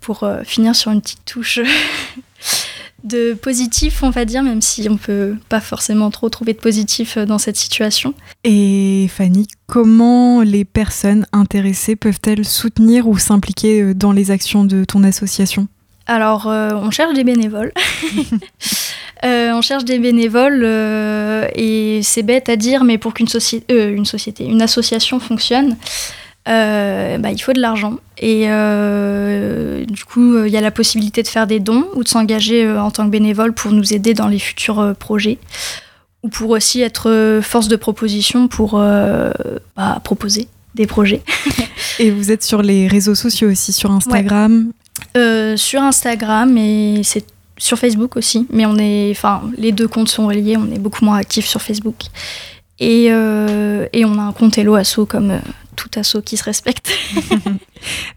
pour 0.00 0.28
finir 0.44 0.74
sur 0.74 0.90
une 0.90 1.00
petite 1.00 1.24
touche 1.24 1.60
de 3.04 3.34
positif, 3.34 4.02
on 4.02 4.10
va 4.10 4.24
dire, 4.24 4.42
même 4.42 4.60
si 4.60 4.88
on 4.90 4.96
peut 4.96 5.34
pas 5.48 5.60
forcément 5.60 6.10
trop 6.10 6.28
trouver 6.28 6.52
de 6.52 6.58
positif 6.58 7.16
euh, 7.16 7.26
dans 7.26 7.38
cette 7.38 7.56
situation. 7.56 8.14
Et 8.44 9.08
Fanny, 9.14 9.46
comment 9.66 10.42
les 10.42 10.64
personnes 10.64 11.26
intéressées 11.32 11.96
peuvent-elles 11.96 12.44
soutenir 12.44 13.08
ou 13.08 13.18
s'impliquer 13.18 13.82
euh, 13.82 13.94
dans 13.94 14.12
les 14.12 14.30
actions 14.30 14.64
de 14.64 14.84
ton 14.84 15.02
association? 15.04 15.68
Alors, 16.06 16.48
euh, 16.48 16.70
on 16.74 16.90
cherche 16.90 17.14
des 17.14 17.24
bénévoles. 17.24 17.72
Euh, 19.22 19.50
on 19.52 19.60
cherche 19.60 19.84
des 19.84 19.98
bénévoles 19.98 20.62
euh, 20.64 21.46
et 21.54 22.00
c'est 22.02 22.22
bête 22.22 22.48
à 22.48 22.56
dire, 22.56 22.84
mais 22.84 22.96
pour 22.96 23.12
qu'une 23.12 23.26
soci- 23.26 23.62
une 23.68 24.06
société, 24.06 24.46
une 24.46 24.62
association 24.62 25.20
fonctionne, 25.20 25.76
euh, 26.48 27.18
bah, 27.18 27.30
il 27.30 27.38
faut 27.38 27.52
de 27.52 27.60
l'argent. 27.60 27.96
Et 28.18 28.44
euh, 28.48 29.84
du 29.84 30.04
coup, 30.04 30.34
euh, 30.34 30.48
il 30.48 30.52
y 30.52 30.56
a 30.56 30.60
la 30.60 30.70
possibilité 30.70 31.22
de 31.22 31.28
faire 31.28 31.46
des 31.46 31.60
dons 31.60 31.86
ou 31.94 32.02
de 32.02 32.08
s'engager 32.08 32.68
en 32.70 32.90
tant 32.90 33.04
que 33.04 33.10
bénévole 33.10 33.52
pour 33.52 33.72
nous 33.72 33.92
aider 33.92 34.14
dans 34.14 34.28
les 34.28 34.38
futurs 34.38 34.94
projets. 34.98 35.38
Ou 36.22 36.28
pour 36.28 36.50
aussi 36.50 36.82
être 36.82 37.40
force 37.42 37.68
de 37.68 37.76
proposition 37.76 38.46
pour 38.46 38.72
bah, 38.72 40.00
proposer 40.04 40.48
des 40.74 40.86
projets. 40.86 41.22
Et 41.98 42.10
vous 42.10 42.30
êtes 42.30 42.42
sur 42.42 42.62
les 42.62 42.88
réseaux 42.88 43.14
sociaux 43.14 43.50
aussi, 43.50 43.72
sur 43.72 43.90
Instagram. 43.90 44.70
Sur 45.56 45.82
Instagram 45.82 46.56
et 46.58 47.00
c'est 47.04 47.24
sur 47.56 47.78
Facebook 47.78 48.16
aussi, 48.16 48.46
mais 48.50 48.64
on 48.64 48.76
est, 48.78 49.10
enfin, 49.10 49.42
les 49.58 49.72
deux 49.72 49.88
comptes 49.88 50.08
sont 50.08 50.26
reliés. 50.26 50.56
On 50.56 50.72
est 50.74 50.78
beaucoup 50.78 51.04
moins 51.04 51.16
actifs 51.16 51.46
sur 51.46 51.60
Facebook 51.60 52.04
et, 52.80 53.08
euh, 53.10 53.86
et 53.92 54.04
on 54.04 54.18
a 54.18 54.22
un 54.22 54.32
compte 54.32 54.56
Hello 54.56 54.74
Asso 54.74 55.04
comme 55.06 55.30
euh, 55.30 55.38
tout 55.80 55.98
asso 55.98 56.22
qui 56.24 56.36
se 56.36 56.44
respecte. 56.44 56.90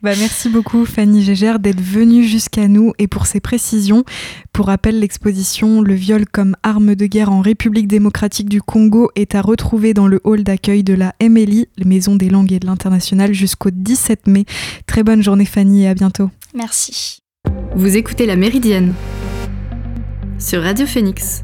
Bah, 0.01 0.12
merci 0.20 0.50
beaucoup 0.50 0.86
Fanny 0.86 1.24
Gégère 1.24 1.58
d'être 1.58 1.79
venue 1.79 2.25
jusqu'à 2.25 2.67
nous 2.67 2.91
et 3.00 3.08
pour 3.08 3.25
ces 3.25 3.39
précisions. 3.39 4.03
Pour 4.51 4.65
rappel, 4.65 5.00
l'exposition 5.00 5.82
Le 5.82 5.93
viol 5.93 6.25
comme 6.25 6.58
arme 6.63 6.96
de 6.96 7.05
guerre 7.05 7.32
en 7.32 7.39
République 7.39 7.88
démocratique 7.88 8.50
du 8.50 8.62
Congo 8.62 9.10
est 9.15 9.36
à 9.36 9.41
retrouver 9.41 9.93
dans 9.93 10.08
le 10.08 10.20
hall 10.25 10.43
d'accueil 10.43 10.84
de 10.84 10.93
la 10.93 11.15
MLI, 11.22 11.70
la 11.77 11.86
Maison 11.86 12.17
des 12.17 12.29
langues 12.29 12.51
et 12.51 12.60
de 12.60 12.65
l'international, 12.65 13.34
jusqu'au 13.34 13.70
17 13.72 14.27
mai. 14.27 14.43
Très 14.86 15.03
bonne 15.03 15.24
journée 15.24 15.46
Fanny 15.46 15.84
et 15.84 15.88
à 15.88 15.93
bientôt. 15.93 16.29
Merci. 16.53 17.20
Vous 17.75 17.96
écoutez 17.96 18.25
La 18.25 18.36
Méridienne 18.36 18.93
sur 20.38 20.62
Radio 20.62 20.86
Phoenix. 20.86 21.41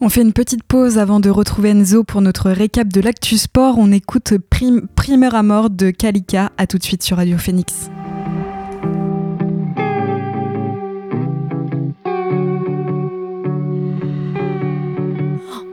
On 0.00 0.08
fait 0.08 0.22
une 0.22 0.32
petite 0.32 0.62
pause 0.62 0.96
avant 0.96 1.18
de 1.18 1.28
retrouver 1.28 1.70
Enzo 1.70 2.04
pour 2.04 2.20
notre 2.20 2.50
récap 2.50 2.86
de 2.86 3.00
l'actu 3.00 3.36
sport. 3.36 3.78
On 3.78 3.90
écoute 3.90 4.34
Prim 4.48 4.86
Primeur 4.94 5.34
à 5.34 5.42
mort 5.42 5.70
de 5.70 5.90
Kalika. 5.90 6.52
À 6.56 6.68
tout 6.68 6.78
de 6.78 6.84
suite 6.84 7.02
sur 7.02 7.16
Radio 7.16 7.36
Phoenix. 7.36 7.90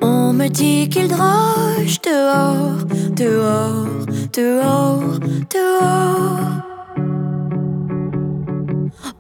On 0.01 0.33
me 0.33 0.47
dit 0.47 0.89
qu'il 0.89 1.07
droche 1.07 2.01
dehors, 2.01 2.83
dehors, 3.15 3.85
dehors, 4.33 5.19
dehors. 5.53 6.44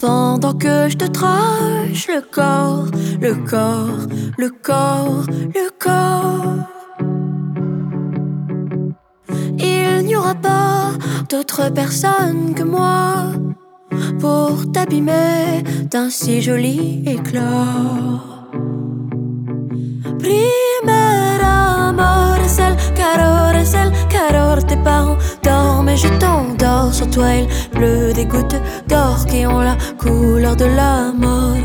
Pendant 0.05 0.53
que 0.53 0.87
je 0.87 0.97
te 0.97 1.05
trache 1.05 2.07
le 2.07 2.21
corps, 2.21 2.85
le 3.19 3.33
corps, 3.33 4.05
le 4.37 4.49
corps, 4.51 5.23
le 5.27 5.69
corps. 5.79 6.57
Il 9.57 10.05
n'y 10.05 10.15
aura 10.15 10.35
pas 10.35 10.91
d'autre 11.27 11.71
personne 11.73 12.53
que 12.53 12.61
moi 12.61 13.31
pour 14.19 14.71
t'abîmer 14.71 15.63
d'un 15.89 16.11
si 16.11 16.39
joli 16.39 17.03
éclat. 17.07 18.21
Primera 20.19 21.34
calor, 22.95 23.55
es 23.55 23.73
el 23.73 23.91
calor 24.09 24.63
Tes 24.63 24.77
parents 24.77 25.17
dorment 25.43 25.89
et 25.89 25.97
je 25.97 26.07
t'endors 26.19 26.93
Sur 26.93 27.09
toi 27.09 27.27
il 27.33 27.47
pleut 27.69 28.13
des 28.13 28.25
gouttes 28.25 28.61
d'or 28.87 29.25
Qui 29.27 29.45
ont 29.45 29.61
la 29.61 29.75
couleur 29.97 30.55
de 30.55 30.65
la 30.65 31.11
mort 31.13 31.57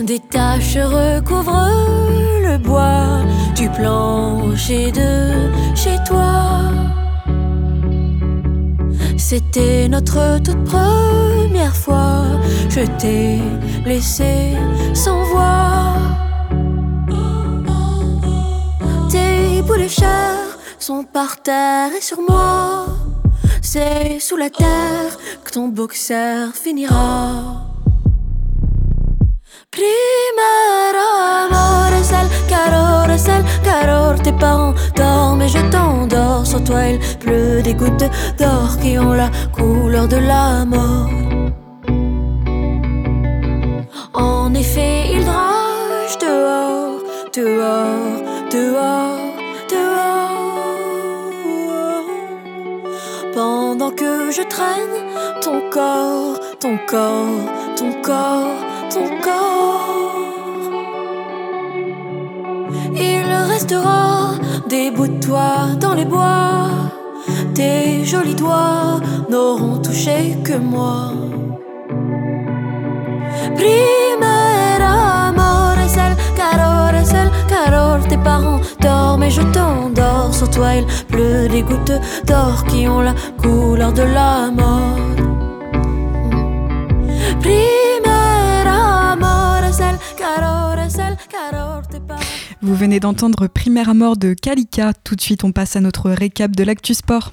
Des 0.00 0.20
taches 0.20 0.76
recouvrent 0.76 1.70
le 2.42 2.58
bois 2.58 3.20
Du 3.56 3.68
plancher 3.70 4.92
de 4.92 5.50
chez 5.74 5.96
toi 6.06 6.72
c'était 9.16 9.88
notre 9.88 10.42
toute 10.42 10.62
première 10.64 11.74
fois. 11.74 12.24
Je 12.68 12.80
t'ai 12.98 13.38
laissé 13.86 14.58
sans 14.92 15.22
voix. 15.24 15.71
Tes 19.62 19.68
bouts 19.68 19.76
de 19.76 19.88
chair 19.88 20.58
sont 20.78 21.04
par 21.04 21.40
terre 21.40 21.90
et 21.96 22.00
sur 22.00 22.20
moi. 22.20 22.86
C'est 23.60 24.18
sous 24.18 24.36
la 24.36 24.50
terre 24.50 25.16
que 25.44 25.50
ton 25.52 25.68
boxer 25.68 26.52
finira. 26.52 27.68
Primera 29.70 31.46
amor 31.46 31.92
es 31.92 32.10
el 32.10 32.28
calor, 32.48 33.10
es 33.10 34.22
Tes 34.22 34.32
parents 34.32 34.74
dorment 34.96 35.42
et 35.42 35.48
je 35.48 35.58
t'endors 35.70 36.46
Sur 36.46 36.62
toi 36.64 36.88
il 36.88 36.98
pleut 37.18 37.62
des 37.62 37.74
gouttes 37.74 38.10
d'or 38.38 38.78
Qui 38.80 38.98
ont 38.98 39.12
la 39.12 39.30
couleur 39.52 40.08
de 40.08 40.16
la 40.16 40.64
mort 40.64 41.21
ton 55.40 55.60
corps, 55.70 56.38
ton 56.60 56.78
corps, 56.86 57.44
ton 57.76 57.92
corps, 58.02 58.60
ton 58.90 59.06
corps. 59.20 60.12
Il 62.94 63.24
restera 63.52 64.32
des 64.68 64.90
bouts 64.90 65.08
de 65.08 65.20
toi 65.20 65.68
dans 65.80 65.94
les 65.94 66.04
bois. 66.04 66.68
Tes 67.54 68.04
jolis 68.04 68.34
doigts 68.34 69.00
n'auront 69.28 69.78
touché 69.78 70.36
que 70.44 70.56
moi. 70.56 71.12
Primera 73.56 74.41
Tes 78.12 78.18
parents 78.18 78.60
dorment 78.78 79.22
et 79.22 79.30
je 79.30 79.40
t'endors 79.40 80.34
Sur 80.34 80.50
toi 80.50 80.74
il 80.74 80.84
pleut 81.06 81.48
des 81.48 81.62
gouttes 81.62 81.98
d'or 82.26 82.62
Qui 82.66 82.86
ont 82.86 83.00
la 83.00 83.14
couleur 83.42 83.90
de 83.94 84.02
la 84.02 84.50
mort 84.50 84.98
Primera 87.40 89.12
amor 89.12 89.64
es 89.64 89.80
el 89.80 89.96
calor, 90.18 90.78
es 90.78 90.98
el 90.98 91.16
calor 91.30 91.80
Tes 91.90 92.00
parents 92.00 92.20
Vous 92.60 92.74
venez 92.74 93.00
d'entendre 93.00 93.46
Primera 93.46 93.94
mort 93.94 94.18
de 94.18 94.34
Kalika. 94.34 94.92
Tout 94.92 95.16
de 95.16 95.22
suite, 95.22 95.42
on 95.42 95.52
passe 95.52 95.76
à 95.76 95.80
notre 95.80 96.10
récap 96.10 96.54
de 96.54 96.64
l'actu 96.64 96.92
sport. 96.92 97.32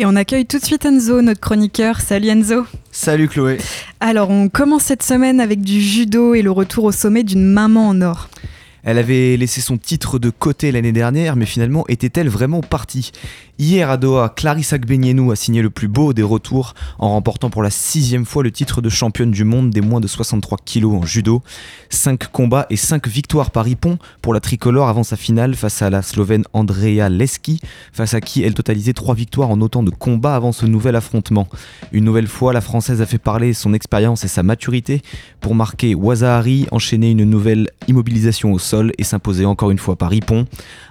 Et 0.00 0.06
on 0.06 0.16
accueille 0.16 0.44
tout 0.44 0.58
de 0.58 0.64
suite 0.64 0.84
Enzo, 0.86 1.22
notre 1.22 1.40
chroniqueur. 1.40 2.00
Salut 2.00 2.28
Enzo. 2.28 2.66
Salut 2.90 3.28
Chloé. 3.28 3.58
Alors 4.00 4.28
on 4.28 4.48
commence 4.48 4.82
cette 4.82 5.04
semaine 5.04 5.40
avec 5.40 5.60
du 5.60 5.80
judo 5.80 6.34
et 6.34 6.42
le 6.42 6.50
retour 6.50 6.84
au 6.84 6.92
sommet 6.92 7.22
d'une 7.22 7.44
maman 7.44 7.88
en 7.88 8.02
or. 8.02 8.28
Elle 8.82 8.98
avait 8.98 9.36
laissé 9.36 9.60
son 9.60 9.78
titre 9.78 10.18
de 10.18 10.30
côté 10.30 10.72
l'année 10.72 10.92
dernière, 10.92 11.36
mais 11.36 11.46
finalement 11.46 11.84
était-elle 11.88 12.28
vraiment 12.28 12.60
partie? 12.60 13.12
Hier 13.56 13.88
à 13.88 13.96
Doha, 13.96 14.30
Clarissa 14.30 14.78
Gbenienou 14.78 15.30
a 15.30 15.36
signé 15.36 15.62
le 15.62 15.70
plus 15.70 15.86
beau 15.86 16.12
des 16.12 16.24
retours 16.24 16.74
en 16.98 17.10
remportant 17.10 17.50
pour 17.50 17.62
la 17.62 17.70
sixième 17.70 18.24
fois 18.24 18.42
le 18.42 18.50
titre 18.50 18.82
de 18.82 18.88
championne 18.88 19.30
du 19.30 19.44
monde 19.44 19.70
des 19.70 19.80
moins 19.80 20.00
de 20.00 20.08
63 20.08 20.58
kilos 20.64 21.00
en 21.00 21.06
judo. 21.06 21.40
5 21.88 22.32
combats 22.32 22.66
et 22.68 22.76
5 22.76 23.06
victoires 23.06 23.52
par 23.52 23.68
Ippon 23.68 23.98
pour 24.22 24.34
la 24.34 24.40
tricolore 24.40 24.88
avant 24.88 25.04
sa 25.04 25.14
finale 25.14 25.54
face 25.54 25.82
à 25.82 25.90
la 25.90 26.02
Slovène 26.02 26.42
Andrea 26.52 27.08
Leski, 27.08 27.60
face 27.92 28.14
à 28.14 28.20
qui 28.20 28.42
elle 28.42 28.54
totalisait 28.54 28.92
3 28.92 29.14
victoires 29.14 29.50
en 29.50 29.60
autant 29.60 29.84
de 29.84 29.90
combats 29.90 30.34
avant 30.34 30.50
ce 30.50 30.66
nouvel 30.66 30.96
affrontement. 30.96 31.46
Une 31.92 32.04
nouvelle 32.04 32.26
fois, 32.26 32.52
la 32.52 32.60
Française 32.60 33.00
a 33.02 33.06
fait 33.06 33.18
parler 33.18 33.52
son 33.52 33.72
expérience 33.72 34.24
et 34.24 34.28
sa 34.28 34.42
maturité 34.42 35.00
pour 35.40 35.54
marquer 35.54 35.94
Wazahari, 35.94 36.66
enchaîner 36.72 37.12
une 37.12 37.22
nouvelle 37.22 37.70
immobilisation 37.86 38.52
au 38.52 38.58
sol 38.58 38.90
et 38.98 39.04
s'imposer 39.04 39.44
encore 39.44 39.70
une 39.70 39.78
fois 39.78 39.94
par 39.94 40.12
Ippon. 40.12 40.46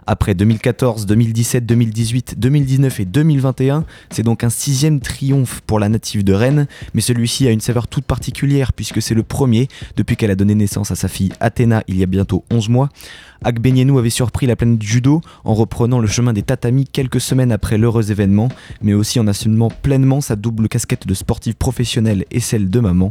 Après 0.07 0.33
2014, 0.33 1.05
2017, 1.05 1.65
2018, 1.65 2.39
2019 2.53 2.99
et 2.99 3.05
2021, 3.05 3.83
c'est 4.11 4.21
donc 4.21 4.43
un 4.43 4.51
sixième 4.51 4.99
triomphe 4.99 5.61
pour 5.61 5.79
la 5.79 5.89
native 5.89 6.23
de 6.23 6.33
Rennes, 6.33 6.67
mais 6.93 7.01
celui-ci 7.01 7.47
a 7.47 7.51
une 7.51 7.61
saveur 7.61 7.87
toute 7.87 8.05
particulière 8.05 8.73
puisque 8.73 9.01
c'est 9.01 9.15
le 9.15 9.23
premier 9.23 9.67
depuis 9.97 10.15
qu'elle 10.15 10.29
a 10.29 10.35
donné 10.35 10.53
naissance 10.53 10.91
à 10.91 10.95
sa 10.95 11.07
fille 11.07 11.31
Athéna 11.39 11.83
il 11.87 11.97
y 11.97 12.03
a 12.03 12.05
bientôt 12.05 12.45
11 12.51 12.69
mois. 12.69 12.89
Agbenienou 13.43 13.97
avait 13.97 14.11
surpris 14.11 14.45
la 14.45 14.55
planète 14.55 14.83
judo 14.83 15.21
en 15.45 15.55
reprenant 15.55 15.99
le 15.99 16.05
chemin 16.05 16.31
des 16.31 16.43
tatamis 16.43 16.85
quelques 16.85 17.19
semaines 17.19 17.51
après 17.51 17.79
l'heureux 17.79 18.11
événement, 18.11 18.49
mais 18.83 18.93
aussi 18.93 19.19
en 19.19 19.25
assumant 19.25 19.69
pleinement 19.69 20.21
sa 20.21 20.35
double 20.35 20.69
casquette 20.69 21.07
de 21.07 21.13
sportive 21.15 21.55
professionnelle 21.55 22.23
et 22.29 22.39
celle 22.39 22.69
de 22.69 22.79
maman. 22.79 23.09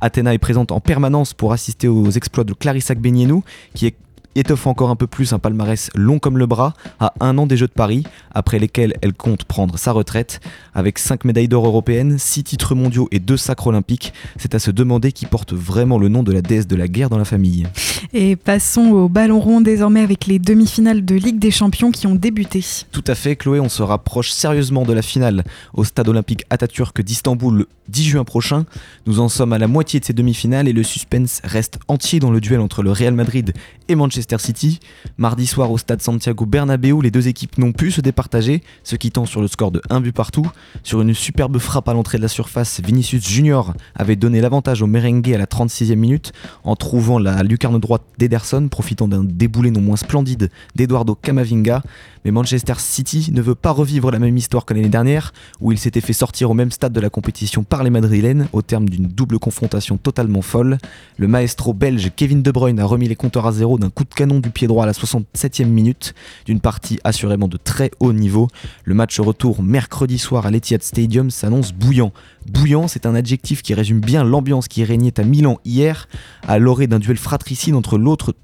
Athéna 0.00 0.32
est 0.32 0.38
présente 0.38 0.72
en 0.72 0.80
permanence 0.80 1.34
pour 1.34 1.52
assister 1.52 1.88
aux 1.88 2.10
exploits 2.10 2.44
de 2.44 2.54
Clarissa 2.54 2.92
Agbenienou, 2.92 3.44
qui 3.74 3.86
est 3.86 3.96
étoffe 4.38 4.66
encore 4.66 4.90
un 4.90 4.96
peu 4.96 5.06
plus 5.06 5.32
un 5.32 5.38
palmarès 5.38 5.90
long 5.94 6.18
comme 6.18 6.38
le 6.38 6.46
bras 6.46 6.74
à 7.00 7.12
un 7.20 7.36
an 7.38 7.46
des 7.46 7.56
Jeux 7.56 7.66
de 7.66 7.72
Paris, 7.72 8.04
après 8.32 8.58
lesquels 8.58 8.94
elle 9.02 9.12
compte 9.12 9.44
prendre 9.44 9.78
sa 9.78 9.92
retraite. 9.92 10.40
Avec 10.74 10.98
5 10.98 11.24
médailles 11.24 11.48
d'or 11.48 11.66
européennes, 11.66 12.16
6 12.18 12.44
titres 12.44 12.74
mondiaux 12.74 13.08
et 13.10 13.18
2 13.18 13.36
sacres 13.36 13.66
olympiques, 13.66 14.12
c'est 14.36 14.54
à 14.54 14.58
se 14.58 14.70
demander 14.70 15.12
qui 15.12 15.26
porte 15.26 15.52
vraiment 15.52 15.98
le 15.98 16.08
nom 16.08 16.22
de 16.22 16.32
la 16.32 16.42
déesse 16.42 16.66
de 16.66 16.76
la 16.76 16.88
guerre 16.88 17.10
dans 17.10 17.18
la 17.18 17.24
famille. 17.24 17.66
Et 18.12 18.36
passons 18.36 18.90
au 18.90 19.08
ballon 19.08 19.40
rond 19.40 19.60
désormais 19.60 20.00
avec 20.00 20.26
les 20.26 20.38
demi-finales 20.38 21.04
de 21.04 21.14
Ligue 21.14 21.38
des 21.38 21.50
Champions 21.50 21.90
qui 21.90 22.06
ont 22.06 22.14
débuté. 22.14 22.64
Tout 22.92 23.04
à 23.06 23.14
fait, 23.14 23.36
Chloé, 23.36 23.60
on 23.60 23.68
se 23.68 23.82
rapproche 23.82 24.30
sérieusement 24.30 24.84
de 24.84 24.92
la 24.92 25.02
finale 25.02 25.44
au 25.74 25.84
stade 25.84 26.08
olympique 26.08 26.44
Atatürk 26.50 27.00
d'Istanbul 27.02 27.58
le 27.58 27.68
10 27.88 28.04
juin 28.04 28.24
prochain. 28.24 28.66
Nous 29.06 29.20
en 29.20 29.28
sommes 29.28 29.52
à 29.52 29.58
la 29.58 29.66
moitié 29.66 30.00
de 30.00 30.04
ces 30.04 30.12
demi-finales 30.12 30.68
et 30.68 30.72
le 30.72 30.82
suspense 30.82 31.40
reste 31.44 31.78
entier 31.88 32.20
dans 32.20 32.30
le 32.30 32.40
duel 32.40 32.60
entre 32.60 32.82
le 32.82 32.92
Real 32.92 33.14
Madrid 33.14 33.52
et 33.88 33.94
Manchester 33.94 34.27
City. 34.36 34.80
Mardi 35.16 35.46
soir 35.46 35.70
au 35.70 35.78
stade 35.78 36.02
Santiago 36.02 36.44
Bernabéu, 36.44 37.00
les 37.00 37.10
deux 37.10 37.28
équipes 37.28 37.56
n'ont 37.56 37.72
pu 37.72 37.90
se 37.90 38.02
départager, 38.02 38.62
se 38.84 38.96
quittant 38.96 39.24
sur 39.24 39.40
le 39.40 39.48
score 39.48 39.70
de 39.70 39.80
1 39.88 40.02
but 40.02 40.14
partout. 40.14 40.46
Sur 40.82 41.00
une 41.00 41.14
superbe 41.14 41.58
frappe 41.58 41.88
à 41.88 41.94
l'entrée 41.94 42.18
de 42.18 42.22
la 42.22 42.28
surface, 42.28 42.80
Vinicius 42.84 43.26
Junior 43.26 43.72
avait 43.94 44.16
donné 44.16 44.42
l'avantage 44.42 44.82
au 44.82 44.86
merengue 44.86 45.32
à 45.32 45.38
la 45.38 45.46
36e 45.46 45.94
minute 45.94 46.32
en 46.64 46.76
trouvant 46.76 47.18
la 47.18 47.42
lucarne 47.42 47.78
droite 47.80 48.02
d'Ederson, 48.18 48.68
profitant 48.68 49.08
d'un 49.08 49.24
déboulé 49.24 49.70
non 49.70 49.80
moins 49.80 49.96
splendide 49.96 50.50
d'Eduardo 50.76 51.14
Camavinga. 51.14 51.82
Mais 52.24 52.30
Manchester 52.30 52.74
City 52.78 53.30
ne 53.32 53.40
veut 53.40 53.54
pas 53.54 53.70
revivre 53.70 54.10
la 54.10 54.18
même 54.18 54.36
histoire 54.36 54.64
que 54.64 54.74
l'année 54.74 54.88
dernière, 54.88 55.32
où 55.60 55.72
il 55.72 55.78
s'était 55.78 56.00
fait 56.00 56.12
sortir 56.12 56.50
au 56.50 56.54
même 56.54 56.70
stade 56.70 56.92
de 56.92 57.00
la 57.00 57.08
compétition 57.08 57.62
par 57.62 57.84
les 57.84 57.90
Madrilènes 57.90 58.48
au 58.52 58.60
terme 58.60 58.88
d'une 58.88 59.06
double 59.06 59.38
confrontation 59.38 59.96
totalement 59.96 60.42
folle. 60.42 60.78
Le 61.16 61.28
maestro 61.28 61.72
belge 61.72 62.10
Kevin 62.16 62.42
De 62.42 62.50
Bruyne 62.50 62.80
a 62.80 62.84
remis 62.84 63.08
les 63.08 63.16
compteurs 63.16 63.46
à 63.46 63.52
zéro 63.52 63.78
d'un 63.78 63.90
coup 63.90 64.04
de 64.04 64.14
canon 64.18 64.40
du 64.40 64.50
pied 64.50 64.66
droit 64.66 64.82
à 64.82 64.86
la 64.88 64.92
67e 64.92 65.66
minute, 65.66 66.12
d'une 66.44 66.58
partie 66.58 66.98
assurément 67.04 67.46
de 67.46 67.56
très 67.56 67.92
haut 68.00 68.12
niveau. 68.12 68.48
Le 68.82 68.92
match 68.92 69.20
retour 69.20 69.62
mercredi 69.62 70.18
soir 70.18 70.44
à 70.44 70.50
l'Etihad 70.50 70.82
Stadium 70.82 71.30
s'annonce 71.30 71.72
bouillant. 71.72 72.12
Bouillant, 72.50 72.88
c'est 72.88 73.06
un 73.06 73.14
adjectif 73.14 73.62
qui 73.62 73.74
résume 73.74 74.00
bien 74.00 74.24
l'ambiance 74.24 74.66
qui 74.66 74.82
régnait 74.82 75.20
à 75.20 75.22
Milan 75.22 75.60
hier, 75.64 76.08
à 76.48 76.58
l'orée 76.58 76.88
d'un 76.88 76.98
duel 76.98 77.16
fratricide 77.16 77.76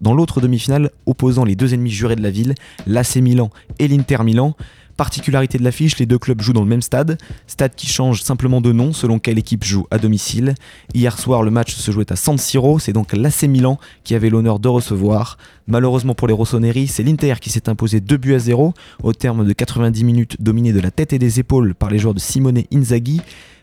dans 0.00 0.14
l'autre 0.14 0.40
demi-finale 0.40 0.92
opposant 1.06 1.44
les 1.44 1.56
deux 1.56 1.74
ennemis 1.74 1.90
jurés 1.90 2.14
de 2.14 2.22
la 2.22 2.30
ville, 2.30 2.54
l'AC 2.86 3.16
Milan 3.16 3.50
et 3.80 3.88
l'Inter 3.88 4.22
Milan. 4.22 4.54
Particularité 4.96 5.58
de 5.58 5.64
l'affiche, 5.64 5.98
les 5.98 6.06
deux 6.06 6.18
clubs 6.18 6.40
jouent 6.40 6.52
dans 6.52 6.62
le 6.62 6.68
même 6.68 6.82
stade, 6.82 7.18
stade 7.46 7.74
qui 7.74 7.86
change 7.86 8.22
simplement 8.22 8.60
de 8.60 8.72
nom 8.72 8.92
selon 8.92 9.18
quelle 9.18 9.38
équipe 9.38 9.64
joue 9.64 9.86
à 9.90 9.98
domicile. 9.98 10.54
Hier 10.94 11.18
soir, 11.18 11.42
le 11.42 11.50
match 11.50 11.74
se 11.74 11.90
jouait 11.90 12.12
à 12.12 12.16
San 12.16 12.38
Siro, 12.38 12.78
c'est 12.78 12.92
donc 12.92 13.12
l'AC 13.12 13.42
Milan 13.44 13.78
qui 14.04 14.14
avait 14.14 14.30
l'honneur 14.30 14.60
de 14.60 14.68
recevoir. 14.68 15.36
Malheureusement 15.66 16.14
pour 16.14 16.28
les 16.28 16.34
Rossoneri, 16.34 16.86
c'est 16.86 17.02
l'Inter 17.02 17.34
qui 17.40 17.50
s'est 17.50 17.68
imposé 17.68 18.00
2 18.00 18.16
buts 18.16 18.34
à 18.34 18.38
0 18.38 18.74
au 19.02 19.12
terme 19.12 19.44
de 19.44 19.52
90 19.52 20.04
minutes 20.04 20.36
dominées 20.40 20.72
de 20.72 20.80
la 20.80 20.90
tête 20.90 21.12
et 21.12 21.18
des 21.18 21.40
épaules 21.40 21.74
par 21.74 21.90
les 21.90 21.98
joueurs 21.98 22.14
de 22.14 22.20
Simone 22.20 22.62
Inzaghi. 22.72 23.20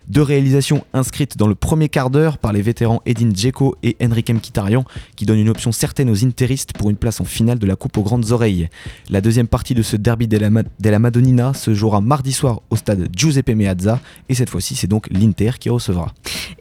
Deux 0.08 0.22
réalisations 0.22 0.84
inscrites 0.94 1.38
dans 1.38 1.48
le 1.48 1.56
premier 1.56 1.90
quart 1.90 2.10
d'heure 2.10 2.38
par 2.38 2.54
les 2.54 2.62
vétérans 2.62 3.02
Edin 3.06 3.30
Dzeko 3.30 3.76
et 3.84 3.96
Enrique 4.04 4.32
Mkhitaryan 4.32 4.84
qui 5.16 5.26
donnent 5.26 5.40
une 5.40 5.50
option 5.50 5.72
certaine 5.72 6.10
aux 6.10 6.26
interistes 6.26 6.74
pour 6.74 6.90
une 6.90 6.98
place 6.98 7.22
en 7.22 7.26
finale 7.26 7.60
de 7.60 7.68
la 7.68 7.76
Coupe 7.76 7.98
aux 7.98 8.04
grandes 8.04 8.32
oreilles. 8.32 8.70
La 9.10 9.22
deuxième 9.22 9.48
partie 9.48 9.76
de 9.76 9.82
ce 9.82 9.96
derby 9.96 10.28
della 10.28 11.00
Madonnina 11.00 11.54
se 11.54 11.74
jouera 11.74 12.02
mardi 12.02 12.34
soir 12.34 12.62
au 12.70 12.76
stade 12.76 13.10
Giuseppe 13.16 13.52
Meazza 13.56 14.00
et 14.28 14.36
cette 14.36 14.50
fois-ci 14.50 14.76
c'est 14.76 14.88
donc 14.88 15.08
l'Inter 15.12 15.52
qui 15.60 15.70
recevra. 15.70 16.14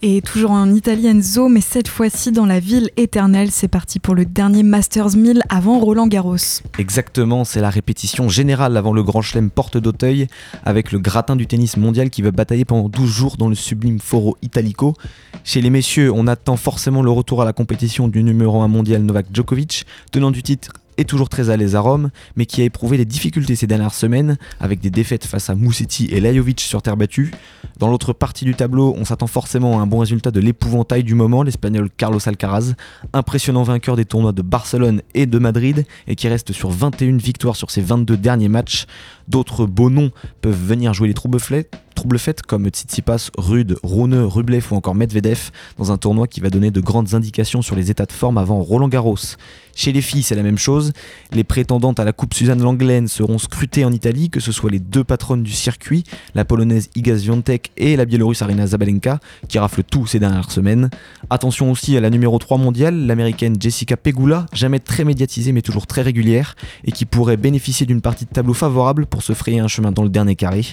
Et 0.03 0.22
toujours 0.22 0.53
en 0.53 0.72
Italie 0.72 1.09
Enzo, 1.09 1.48
mais 1.48 1.61
cette 1.61 1.88
fois-ci 1.88 2.33
dans 2.33 2.46
la 2.46 2.59
ville 2.59 2.88
éternelle, 2.96 3.50
c'est 3.50 3.68
parti 3.68 3.98
pour 3.98 4.14
le 4.14 4.24
dernier 4.24 4.62
Masters 4.62 5.16
1000 5.16 5.42
avant 5.50 5.79
Roland 5.79 6.07
Garros. 6.07 6.37
Exactement, 6.79 7.44
c'est 7.44 7.61
la 7.61 7.68
répétition 7.68 8.29
générale 8.31 8.79
avant 8.79 8.94
le 8.94 9.03
Grand 9.03 9.20
Chelem 9.20 9.50
Porte 9.50 9.76
d'Auteuil 9.76 10.26
avec 10.64 10.92
le 10.92 10.98
gratin 11.00 11.37
du 11.37 11.46
tennis 11.46 11.76
mondial 11.76 12.09
qui 12.09 12.22
va 12.22 12.31
batailler 12.31 12.64
pendant 12.64 12.88
12 12.88 13.11
jours 13.11 13.29
dans 13.36 13.48
le 13.48 13.54
sublime 13.54 14.00
Foro 14.00 14.36
Italico. 14.42 14.94
Chez 15.44 15.60
les 15.60 15.70
messieurs, 15.70 16.12
on 16.12 16.26
attend 16.26 16.56
forcément 16.56 17.02
le 17.02 17.10
retour 17.10 17.42
à 17.42 17.44
la 17.44 17.52
compétition 17.52 18.08
du 18.08 18.22
numéro 18.22 18.60
1 18.62 18.68
mondial 18.68 19.02
Novak 19.02 19.26
Djokovic, 19.32 19.86
tenant 20.12 20.30
du 20.30 20.42
titre 20.42 20.72
est 21.00 21.04
toujours 21.08 21.28
très 21.28 21.50
à 21.50 21.56
l'aise 21.56 21.74
à 21.74 21.80
Rome, 21.80 22.10
mais 22.36 22.46
qui 22.46 22.60
a 22.60 22.64
éprouvé 22.64 22.96
des 22.98 23.04
difficultés 23.04 23.56
ces 23.56 23.66
dernières 23.66 23.94
semaines, 23.94 24.36
avec 24.60 24.80
des 24.80 24.90
défaites 24.90 25.24
face 25.24 25.48
à 25.50 25.54
Moussetti 25.54 26.06
et 26.06 26.20
Lajovic 26.20 26.60
sur 26.60 26.82
terre 26.82 26.96
battue. 26.96 27.32
Dans 27.78 27.88
l'autre 27.88 28.12
partie 28.12 28.44
du 28.44 28.54
tableau, 28.54 28.94
on 28.98 29.04
s'attend 29.04 29.26
forcément 29.26 29.78
à 29.78 29.82
un 29.82 29.86
bon 29.86 29.98
résultat 29.98 30.30
de 30.30 30.40
l'épouvantail 30.40 31.02
du 31.02 31.14
moment, 31.14 31.42
l'espagnol 31.42 31.88
Carlos 31.96 32.20
Alcaraz, 32.26 32.74
impressionnant 33.12 33.62
vainqueur 33.62 33.96
des 33.96 34.04
tournois 34.04 34.32
de 34.32 34.42
Barcelone 34.42 35.00
et 35.14 35.26
de 35.26 35.38
Madrid, 35.38 35.86
et 36.06 36.16
qui 36.16 36.28
reste 36.28 36.52
sur 36.52 36.70
21 36.70 37.16
victoires 37.16 37.56
sur 37.56 37.70
ses 37.70 37.80
22 37.80 38.16
derniers 38.16 38.48
matchs. 38.48 38.86
D'autres 39.30 39.64
beaux 39.64 39.90
noms 39.90 40.10
peuvent 40.40 40.60
venir 40.60 40.92
jouer 40.92 41.06
les 41.06 41.14
troubles 41.14 41.38
faites 42.18 42.42
comme 42.42 42.66
Tsitsipas, 42.68 43.30
Rude, 43.36 43.76
Rune, 43.82 44.14
Rublev 44.14 44.66
ou 44.72 44.74
encore 44.74 44.94
Medvedev 44.94 45.50
dans 45.78 45.92
un 45.92 45.98
tournoi 45.98 46.26
qui 46.26 46.40
va 46.40 46.50
donner 46.50 46.70
de 46.70 46.80
grandes 46.80 47.14
indications 47.14 47.62
sur 47.62 47.76
les 47.76 47.90
états 47.90 48.06
de 48.06 48.12
forme 48.12 48.38
avant 48.38 48.60
Roland 48.62 48.88
Garros. 48.88 49.36
Chez 49.74 49.92
les 49.92 50.02
filles, 50.02 50.22
c'est 50.22 50.34
la 50.34 50.42
même 50.42 50.58
chose. 50.58 50.92
Les 51.32 51.44
prétendantes 51.44 52.00
à 52.00 52.04
la 52.04 52.12
Coupe 52.12 52.34
Suzanne 52.34 52.60
Langlaine 52.60 53.06
seront 53.06 53.38
scrutées 53.38 53.84
en 53.84 53.92
Italie, 53.92 54.28
que 54.28 54.40
ce 54.40 54.50
soit 54.50 54.70
les 54.70 54.78
deux 54.78 55.04
patronnes 55.04 55.42
du 55.42 55.52
circuit, 55.52 56.04
la 56.34 56.44
polonaise 56.44 56.90
Iga 56.96 57.18
Swiatek 57.18 57.70
et 57.76 57.96
la 57.96 58.04
biélorusse 58.04 58.42
Arina 58.42 58.66
Zabalenka, 58.66 59.20
qui 59.48 59.58
raflent 59.58 59.84
tout 59.84 60.06
ces 60.06 60.18
dernières 60.18 60.50
semaines. 60.50 60.90
Attention 61.30 61.70
aussi 61.70 61.96
à 61.96 62.00
la 62.00 62.10
numéro 62.10 62.38
3 62.38 62.58
mondiale, 62.58 63.06
l'américaine 63.06 63.56
Jessica 63.60 63.96
Pegula, 63.96 64.46
jamais 64.52 64.80
très 64.80 65.04
médiatisée 65.04 65.52
mais 65.52 65.62
toujours 65.62 65.86
très 65.86 66.02
régulière, 66.02 66.56
et 66.84 66.92
qui 66.92 67.04
pourrait 67.04 67.36
bénéficier 67.36 67.86
d'une 67.86 68.00
partie 68.00 68.24
de 68.24 68.30
tableau 68.30 68.54
favorable 68.54 69.06
pour 69.06 69.19
se 69.22 69.33
frayer 69.33 69.61
un 69.61 69.68
chemin 69.68 69.92
dans 69.92 70.02
le 70.02 70.09
dernier 70.09 70.37
carré. 70.37 70.64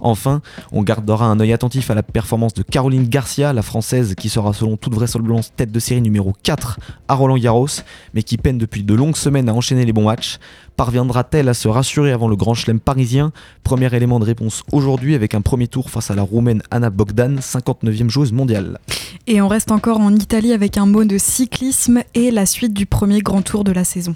Enfin, 0.00 0.42
on 0.72 0.82
gardera 0.82 1.26
un 1.26 1.40
œil 1.40 1.52
attentif 1.52 1.90
à 1.90 1.94
la 1.94 2.02
performance 2.02 2.54
de 2.54 2.62
Caroline 2.62 3.08
Garcia, 3.08 3.52
la 3.52 3.62
française 3.62 4.14
qui 4.14 4.28
sera 4.28 4.52
selon 4.52 4.76
toute 4.76 4.94
vraisemblance 4.94 5.52
tête 5.54 5.72
de 5.72 5.78
série 5.78 6.02
numéro 6.02 6.32
4 6.42 6.78
à 7.08 7.14
Roland 7.14 7.38
Garros, 7.38 7.68
mais 8.14 8.22
qui 8.22 8.36
peine 8.36 8.58
depuis 8.58 8.82
de 8.82 8.94
longues 8.94 9.16
semaines 9.16 9.48
à 9.48 9.54
enchaîner 9.54 9.84
les 9.84 9.92
bons 9.92 10.04
matchs. 10.04 10.38
Parviendra-t-elle 10.76 11.48
à 11.48 11.54
se 11.54 11.68
rassurer 11.68 12.12
avant 12.12 12.28
le 12.28 12.36
grand 12.36 12.52
chelem 12.52 12.80
parisien? 12.80 13.32
Premier 13.64 13.94
élément 13.94 14.20
de 14.20 14.26
réponse 14.26 14.62
aujourd'hui 14.72 15.14
avec 15.14 15.34
un 15.34 15.40
premier 15.40 15.68
tour 15.68 15.88
face 15.88 16.10
à 16.10 16.14
la 16.14 16.20
roumaine 16.20 16.62
Anna 16.70 16.90
Bogdan, 16.90 17.38
59e 17.38 18.10
joueuse 18.10 18.32
mondiale. 18.32 18.78
Et 19.26 19.40
on 19.40 19.48
reste 19.48 19.72
encore 19.72 20.00
en 20.00 20.14
Italie 20.14 20.52
avec 20.52 20.76
un 20.76 20.84
mot 20.84 21.04
de 21.04 21.16
cyclisme 21.16 22.02
et 22.14 22.30
la 22.30 22.44
suite 22.44 22.74
du 22.74 22.84
premier 22.84 23.20
grand 23.20 23.40
tour 23.40 23.64
de 23.64 23.72
la 23.72 23.84
saison. 23.84 24.14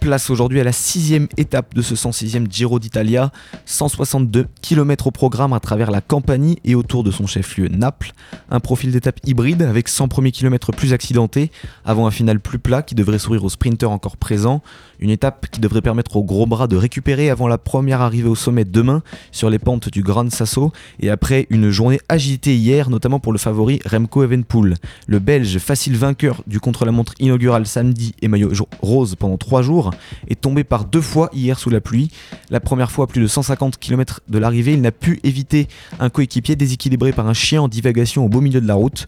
Place 0.00 0.30
aujourd'hui 0.30 0.58
à 0.58 0.64
la 0.64 0.72
sixième 0.72 1.28
étape 1.36 1.74
de 1.74 1.82
ce 1.82 1.94
106e 1.94 2.50
Giro 2.50 2.80
d'Italia, 2.80 3.30
162 3.66 4.46
km 4.60 5.06
au 5.06 5.10
programme 5.12 5.52
à 5.52 5.60
travers 5.60 5.92
la 5.92 6.00
Campanie 6.00 6.58
et 6.64 6.74
autour 6.74 7.04
de 7.04 7.12
son 7.12 7.26
chef-lieu 7.26 7.68
Naples. 7.68 8.12
Un 8.50 8.58
profil 8.58 8.90
d'étape 8.90 9.20
hybride 9.24 9.62
avec 9.62 9.88
100 9.88 10.08
premiers 10.08 10.32
kilomètres 10.32 10.72
plus 10.72 10.92
accidentés, 10.92 11.52
avant 11.84 12.06
un 12.06 12.10
final 12.10 12.40
plus 12.40 12.58
plat 12.58 12.82
qui 12.82 12.96
devrait 12.96 13.20
sourire 13.20 13.44
aux 13.44 13.48
sprinteurs 13.48 13.92
encore 13.92 14.16
présents. 14.16 14.60
Une 14.98 15.10
étape 15.10 15.46
qui 15.50 15.60
devrait 15.60 15.82
permettre 15.82 16.01
aux 16.16 16.24
gros 16.24 16.46
bras 16.46 16.66
de 16.66 16.76
récupérer 16.76 17.30
avant 17.30 17.48
la 17.48 17.58
première 17.58 18.00
arrivée 18.00 18.28
au 18.28 18.34
sommet 18.34 18.64
demain 18.64 19.02
sur 19.30 19.50
les 19.50 19.58
pentes 19.58 19.88
du 19.88 20.02
Grand 20.02 20.30
Sasso 20.30 20.72
et 21.00 21.10
après 21.10 21.46
une 21.50 21.70
journée 21.70 22.00
agitée 22.08 22.56
hier, 22.56 22.90
notamment 22.90 23.20
pour 23.20 23.32
le 23.32 23.38
favori 23.38 23.80
Remco 23.84 24.22
Evenpool. 24.24 24.74
Le 25.06 25.18
Belge, 25.18 25.58
facile 25.58 25.96
vainqueur 25.96 26.42
du 26.46 26.60
contre-la-montre 26.60 27.14
inaugural 27.18 27.66
samedi 27.66 28.14
et 28.22 28.28
maillot 28.28 28.52
rose 28.80 29.14
pendant 29.16 29.36
trois 29.36 29.62
jours, 29.62 29.90
est 30.28 30.40
tombé 30.40 30.64
par 30.64 30.84
deux 30.84 31.00
fois 31.00 31.30
hier 31.32 31.58
sous 31.58 31.70
la 31.70 31.80
pluie. 31.80 32.10
La 32.50 32.60
première 32.60 32.90
fois 32.90 33.04
à 33.04 33.08
plus 33.08 33.22
de 33.22 33.26
150 33.26 33.78
km 33.78 34.20
de 34.28 34.38
l'arrivée, 34.38 34.72
il 34.72 34.80
n'a 34.80 34.92
pu 34.92 35.20
éviter 35.24 35.68
un 36.00 36.10
coéquipier 36.10 36.56
déséquilibré 36.56 37.12
par 37.12 37.26
un 37.26 37.34
chien 37.34 37.62
en 37.62 37.68
divagation 37.68 38.24
au 38.24 38.28
beau 38.28 38.40
milieu 38.40 38.60
de 38.60 38.68
la 38.68 38.74
route. 38.74 39.06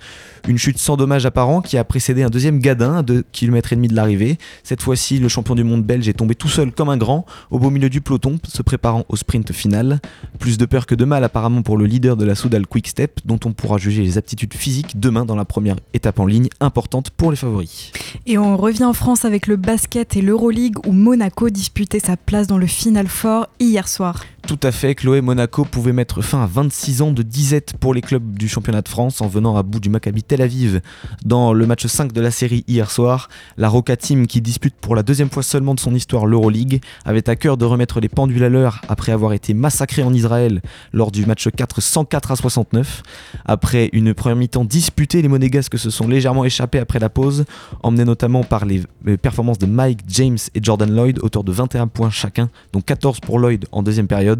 Une 0.48 0.58
chute 0.58 0.78
sans 0.78 0.96
dommage 0.96 1.26
apparent 1.26 1.62
qui 1.62 1.78
a 1.78 1.84
précédé 1.84 2.22
un 2.22 2.30
deuxième 2.30 2.58
gadin 2.58 2.98
à 2.98 3.02
2 3.02 3.24
km 3.32 3.72
et 3.72 3.76
demi 3.76 3.88
de 3.88 3.94
l'arrivée. 3.94 4.38
Cette 4.62 4.82
fois-ci, 4.82 5.18
le 5.18 5.28
champion 5.28 5.54
du 5.54 5.64
monde 5.64 5.82
belge 5.82 6.08
est 6.08 6.14
tombé 6.14 6.34
tout 6.34 6.48
seul 6.48 6.72
comme 6.72 6.83
un 6.90 6.96
grand 6.96 7.26
au 7.50 7.58
beau 7.58 7.70
milieu 7.70 7.88
du 7.88 8.00
peloton, 8.00 8.38
se 8.46 8.62
préparant 8.62 9.04
au 9.08 9.16
sprint 9.16 9.52
final. 9.52 10.00
Plus 10.38 10.58
de 10.58 10.66
peur 10.66 10.86
que 10.86 10.94
de 10.94 11.04
mal 11.04 11.24
apparemment 11.24 11.62
pour 11.62 11.76
le 11.76 11.86
leader 11.86 12.16
de 12.16 12.24
la 12.24 12.34
Soudal 12.34 12.66
Quick 12.66 12.88
Step, 12.88 13.20
dont 13.24 13.40
on 13.44 13.52
pourra 13.52 13.78
juger 13.78 14.02
les 14.02 14.18
aptitudes 14.18 14.54
physiques 14.54 14.98
demain 14.98 15.24
dans 15.24 15.36
la 15.36 15.44
première 15.44 15.76
étape 15.92 16.20
en 16.20 16.26
ligne, 16.26 16.48
importante 16.60 17.10
pour 17.10 17.30
les 17.30 17.36
favoris. 17.36 17.92
Et 18.26 18.38
on 18.38 18.56
revient 18.56 18.84
en 18.84 18.92
France 18.92 19.24
avec 19.24 19.46
le 19.46 19.56
basket 19.56 20.16
et 20.16 20.22
l'Euroleague 20.22 20.86
où 20.86 20.92
Monaco 20.92 21.50
disputait 21.50 22.00
sa 22.00 22.16
place 22.16 22.46
dans 22.46 22.58
le 22.58 22.66
Final 22.66 23.08
Four 23.08 23.48
hier 23.60 23.88
soir. 23.88 24.24
Tout 24.46 24.60
à 24.62 24.72
fait, 24.72 24.94
Chloé 24.94 25.22
Monaco 25.22 25.64
pouvait 25.64 25.94
mettre 25.94 26.20
fin 26.20 26.42
à 26.42 26.46
26 26.46 27.00
ans 27.00 27.12
de 27.12 27.22
disette 27.22 27.78
pour 27.78 27.94
les 27.94 28.02
clubs 28.02 28.36
du 28.36 28.46
championnat 28.46 28.82
de 28.82 28.88
France 28.88 29.22
en 29.22 29.26
venant 29.26 29.56
à 29.56 29.62
bout 29.62 29.80
du 29.80 29.88
Maccabi 29.88 30.22
Tel 30.22 30.42
Aviv 30.42 30.82
dans 31.24 31.54
le 31.54 31.66
match 31.66 31.86
5 31.86 32.12
de 32.12 32.20
la 32.20 32.30
série 32.30 32.62
hier 32.68 32.90
soir. 32.90 33.30
La 33.56 33.70
Roca 33.70 33.96
Team, 33.96 34.26
qui 34.26 34.42
dispute 34.42 34.74
pour 34.78 34.96
la 34.96 35.02
deuxième 35.02 35.30
fois 35.30 35.42
seulement 35.42 35.74
de 35.74 35.80
son 35.80 35.94
histoire 35.94 36.26
l'Euroleague, 36.26 36.82
avait 37.06 37.30
à 37.30 37.36
cœur 37.36 37.56
de 37.56 37.64
remettre 37.64 38.00
les 38.00 38.10
pendules 38.10 38.44
à 38.44 38.50
l'heure 38.50 38.82
après 38.90 39.12
avoir 39.12 39.32
été 39.32 39.54
massacré 39.54 40.02
en 40.02 40.12
Israël 40.12 40.60
lors 40.92 41.10
du 41.10 41.24
match 41.24 41.48
4 41.48 41.80
104 41.80 42.32
à 42.32 42.36
69. 42.36 43.02
Après 43.46 43.88
une 43.94 44.12
première 44.12 44.36
mi-temps 44.36 44.66
disputée, 44.66 45.22
les 45.22 45.28
Monégasques 45.28 45.78
se 45.78 45.88
sont 45.88 46.06
légèrement 46.06 46.44
échappés 46.44 46.80
après 46.80 46.98
la 46.98 47.08
pause, 47.08 47.46
emmenés 47.82 48.04
notamment 48.04 48.44
par 48.44 48.66
les 48.66 48.82
performances 49.22 49.58
de 49.58 49.66
Mike, 49.66 50.00
James 50.08 50.38
et 50.54 50.60
Jordan 50.62 50.94
Lloyd, 50.94 51.18
auteur 51.22 51.44
de 51.44 51.52
21 51.52 51.86
points 51.86 52.10
chacun, 52.10 52.50
dont 52.74 52.82
14 52.82 53.20
pour 53.20 53.38
Lloyd 53.38 53.64
en 53.72 53.82
deuxième 53.82 54.06
période. 54.06 54.33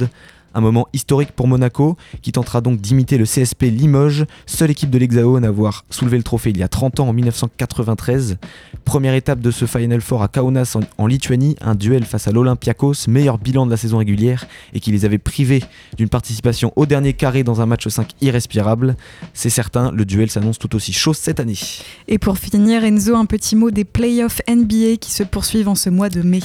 Un 0.57 0.61
moment 0.61 0.87
historique 0.93 1.33
pour 1.33 1.49
Monaco, 1.49 1.97
qui 2.23 2.31
tentera 2.31 2.61
donc 2.61 2.81
d'imiter 2.81 3.19
le 3.19 3.25
CSP 3.25 3.65
Limoges, 3.65 4.25
seule 4.47 4.71
équipe 4.71 4.89
de 4.89 4.99
l'Hexagone 4.99 5.45
à 5.45 5.49
avoir 5.49 5.85
soulevé 5.91 6.17
le 6.17 6.23
trophée 6.23 6.51
il 6.51 6.59
y 6.59 6.63
a 6.63 6.69
30 6.69 7.01
ans 7.01 7.09
en 7.09 7.13
1993. 7.13 8.37
Première 8.85 9.15
étape 9.15 9.41
de 9.41 9.51
ce 9.51 9.67
Final 9.67 10.01
Four 10.01 10.23
à 10.23 10.29
Kaunas 10.29 10.77
en, 10.97 11.07
Lituanie, 11.09 11.57
un 11.61 11.75
duel 11.75 12.05
face 12.05 12.29
à 12.29 12.31
l'Olympiakos, 12.31 13.09
meilleur 13.09 13.39
bilan 13.39 13.67
de 13.67 13.73
la 13.73 13.77
saison 13.77 13.99
régulière, 13.99 14.47
et 14.75 14.79
qui 14.79 14.93
les 14.93 15.05
avait 15.05 15.19
privés 15.19 15.65
d'une 15.97 16.09
participation 16.09 16.73
au 16.77 16.87
dernier 16.87 17.15
carré 17.15 17.43
dans 17.43 17.61
un 17.61 17.67
match 17.67 17.89
5 17.89 18.13
irrespirable. 18.21 18.95
C'est 19.33 19.51
certain, 19.51 19.91
le 19.91 20.05
duel 20.05 20.31
s'annonce 20.31 20.61
tout 20.61 20.77
aussi 20.77 20.93
chaud 20.93 21.15
cette 21.15 21.41
année. 21.41 21.59
Et 22.07 22.19
pour 22.19 22.39
finir, 22.39 22.85
Enzo, 22.85 23.17
un 23.17 23.27
petit 23.27 23.57
mot 23.57 23.73
des 23.73 23.85
playoffs 23.85 24.41
NBA 24.49 24.99
qui 25.01 25.11
se 25.11 25.25
poursuivent 25.25 25.69
en 25.69 25.75
ce 25.75 25.91
mois 25.91 26.11
de 26.11 26.23
mai. 26.23 26.43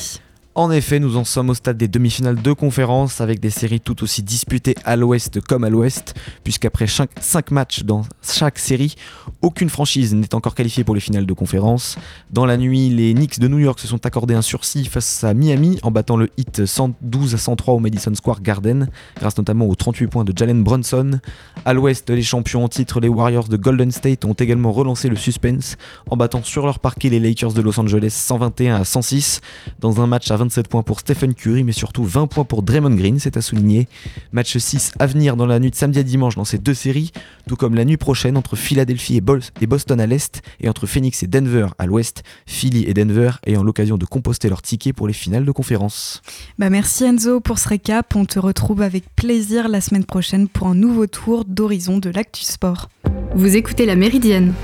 En 0.59 0.71
effet, 0.71 0.99
nous 0.99 1.15
en 1.15 1.23
sommes 1.23 1.51
au 1.51 1.53
stade 1.53 1.77
des 1.77 1.87
demi-finales 1.87 2.41
de 2.41 2.51
conférence 2.51 3.21
avec 3.21 3.39
des 3.39 3.49
séries 3.49 3.79
tout 3.79 4.03
aussi 4.03 4.23
disputées 4.23 4.75
à 4.83 4.97
l'ouest 4.97 5.39
comme 5.39 5.63
à 5.63 5.69
l'ouest, 5.69 6.15
puisqu'après 6.43 6.85
5 6.85 7.51
matchs 7.51 7.83
dans 7.83 8.01
chaque 8.21 8.59
série, 8.59 8.95
aucune 9.41 9.69
franchise 9.69 10.13
n'est 10.13 10.35
encore 10.35 10.55
qualifiée 10.55 10.83
pour 10.83 10.95
les 10.95 10.99
finales 10.99 11.25
de 11.25 11.31
conférence. 11.31 11.97
Dans 12.29 12.45
la 12.45 12.57
nuit, 12.57 12.89
les 12.89 13.13
Knicks 13.13 13.39
de 13.39 13.47
New 13.47 13.59
York 13.59 13.79
se 13.79 13.87
sont 13.87 14.05
accordés 14.05 14.33
un 14.33 14.41
sursis 14.41 14.83
face 14.83 15.23
à 15.23 15.33
Miami 15.33 15.79
en 15.81 15.91
battant 15.91 16.17
le 16.17 16.27
hit 16.35 16.65
112 16.65 17.35
à 17.35 17.37
103 17.37 17.75
au 17.75 17.79
Madison 17.79 18.13
Square 18.13 18.41
Garden, 18.41 18.89
grâce 19.17 19.37
notamment 19.37 19.65
aux 19.65 19.75
38 19.75 20.07
points 20.07 20.25
de 20.25 20.33
Jalen 20.35 20.61
Brunson. 20.61 21.21
À 21.63 21.73
l'ouest, 21.73 22.09
les 22.09 22.21
champions 22.21 22.65
en 22.65 22.67
titre, 22.67 22.99
les 22.99 23.07
Warriors 23.07 23.47
de 23.47 23.55
Golden 23.55 23.91
State, 23.91 24.25
ont 24.25 24.33
également 24.33 24.73
relancé 24.73 25.07
le 25.07 25.15
suspense 25.15 25.77
en 26.09 26.17
battant 26.17 26.43
sur 26.43 26.65
leur 26.65 26.79
parquet 26.79 27.07
les 27.07 27.21
Lakers 27.21 27.53
de 27.53 27.61
Los 27.61 27.79
Angeles 27.79 28.11
121 28.11 28.75
à 28.75 28.83
106 28.83 29.39
dans 29.79 30.01
un 30.01 30.07
match 30.07 30.29
à 30.31 30.35
27 30.49 30.67
points 30.67 30.81
pour 30.81 30.99
Stephen 30.99 31.35
Curry, 31.35 31.63
mais 31.63 31.73
surtout 31.73 32.03
20 32.03 32.25
points 32.25 32.43
pour 32.43 32.63
Draymond 32.63 32.95
Green, 32.95 33.19
c'est 33.19 33.37
à 33.37 33.41
souligner. 33.41 33.87
Match 34.31 34.57
6 34.57 34.93
à 34.97 35.05
venir 35.05 35.35
dans 35.35 35.45
la 35.45 35.59
nuit 35.59 35.69
de 35.69 35.75
samedi 35.75 35.99
à 35.99 36.03
dimanche 36.03 36.35
dans 36.35 36.43
ces 36.43 36.57
deux 36.57 36.73
séries, 36.73 37.11
tout 37.47 37.55
comme 37.55 37.75
la 37.75 37.85
nuit 37.85 37.97
prochaine 37.97 38.35
entre 38.35 38.55
Philadelphie 38.55 39.17
et, 39.17 39.67
Boston 39.67 40.01
à 40.01 40.07
l'est 40.07 40.41
et 40.59 40.67
entre 40.67 40.87
Phoenix 40.87 41.21
et 41.21 41.27
Denver 41.27 41.67
à 41.77 41.85
l'ouest, 41.85 42.23
Philly 42.47 42.85
et 42.85 42.95
Denver 42.95 43.33
ayant 43.45 43.61
l'occasion 43.61 43.97
de 43.97 44.05
composter 44.05 44.49
leurs 44.49 44.63
tickets 44.63 44.95
pour 44.95 45.07
les 45.07 45.13
finales 45.13 45.45
de 45.45 45.51
conférence. 45.51 46.23
Bah 46.57 46.71
merci 46.71 47.03
Enzo 47.03 47.41
pour 47.41 47.59
ce 47.59 47.69
récap, 47.69 48.15
on 48.15 48.25
te 48.25 48.39
retrouve 48.39 48.81
avec 48.81 49.03
plaisir 49.15 49.69
la 49.69 49.81
semaine 49.81 50.05
prochaine 50.05 50.47
pour 50.47 50.67
un 50.67 50.75
nouveau 50.75 51.05
tour 51.05 51.45
d'horizon 51.45 51.99
de 51.99 52.09
l'actu 52.09 52.43
sport. 52.43 52.89
Vous 53.35 53.55
écoutez 53.55 53.85
La 53.85 53.95
Méridienne 53.95 54.55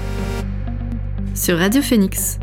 sur 1.35 1.59
Radio 1.59 1.83
Phoenix. 1.83 2.39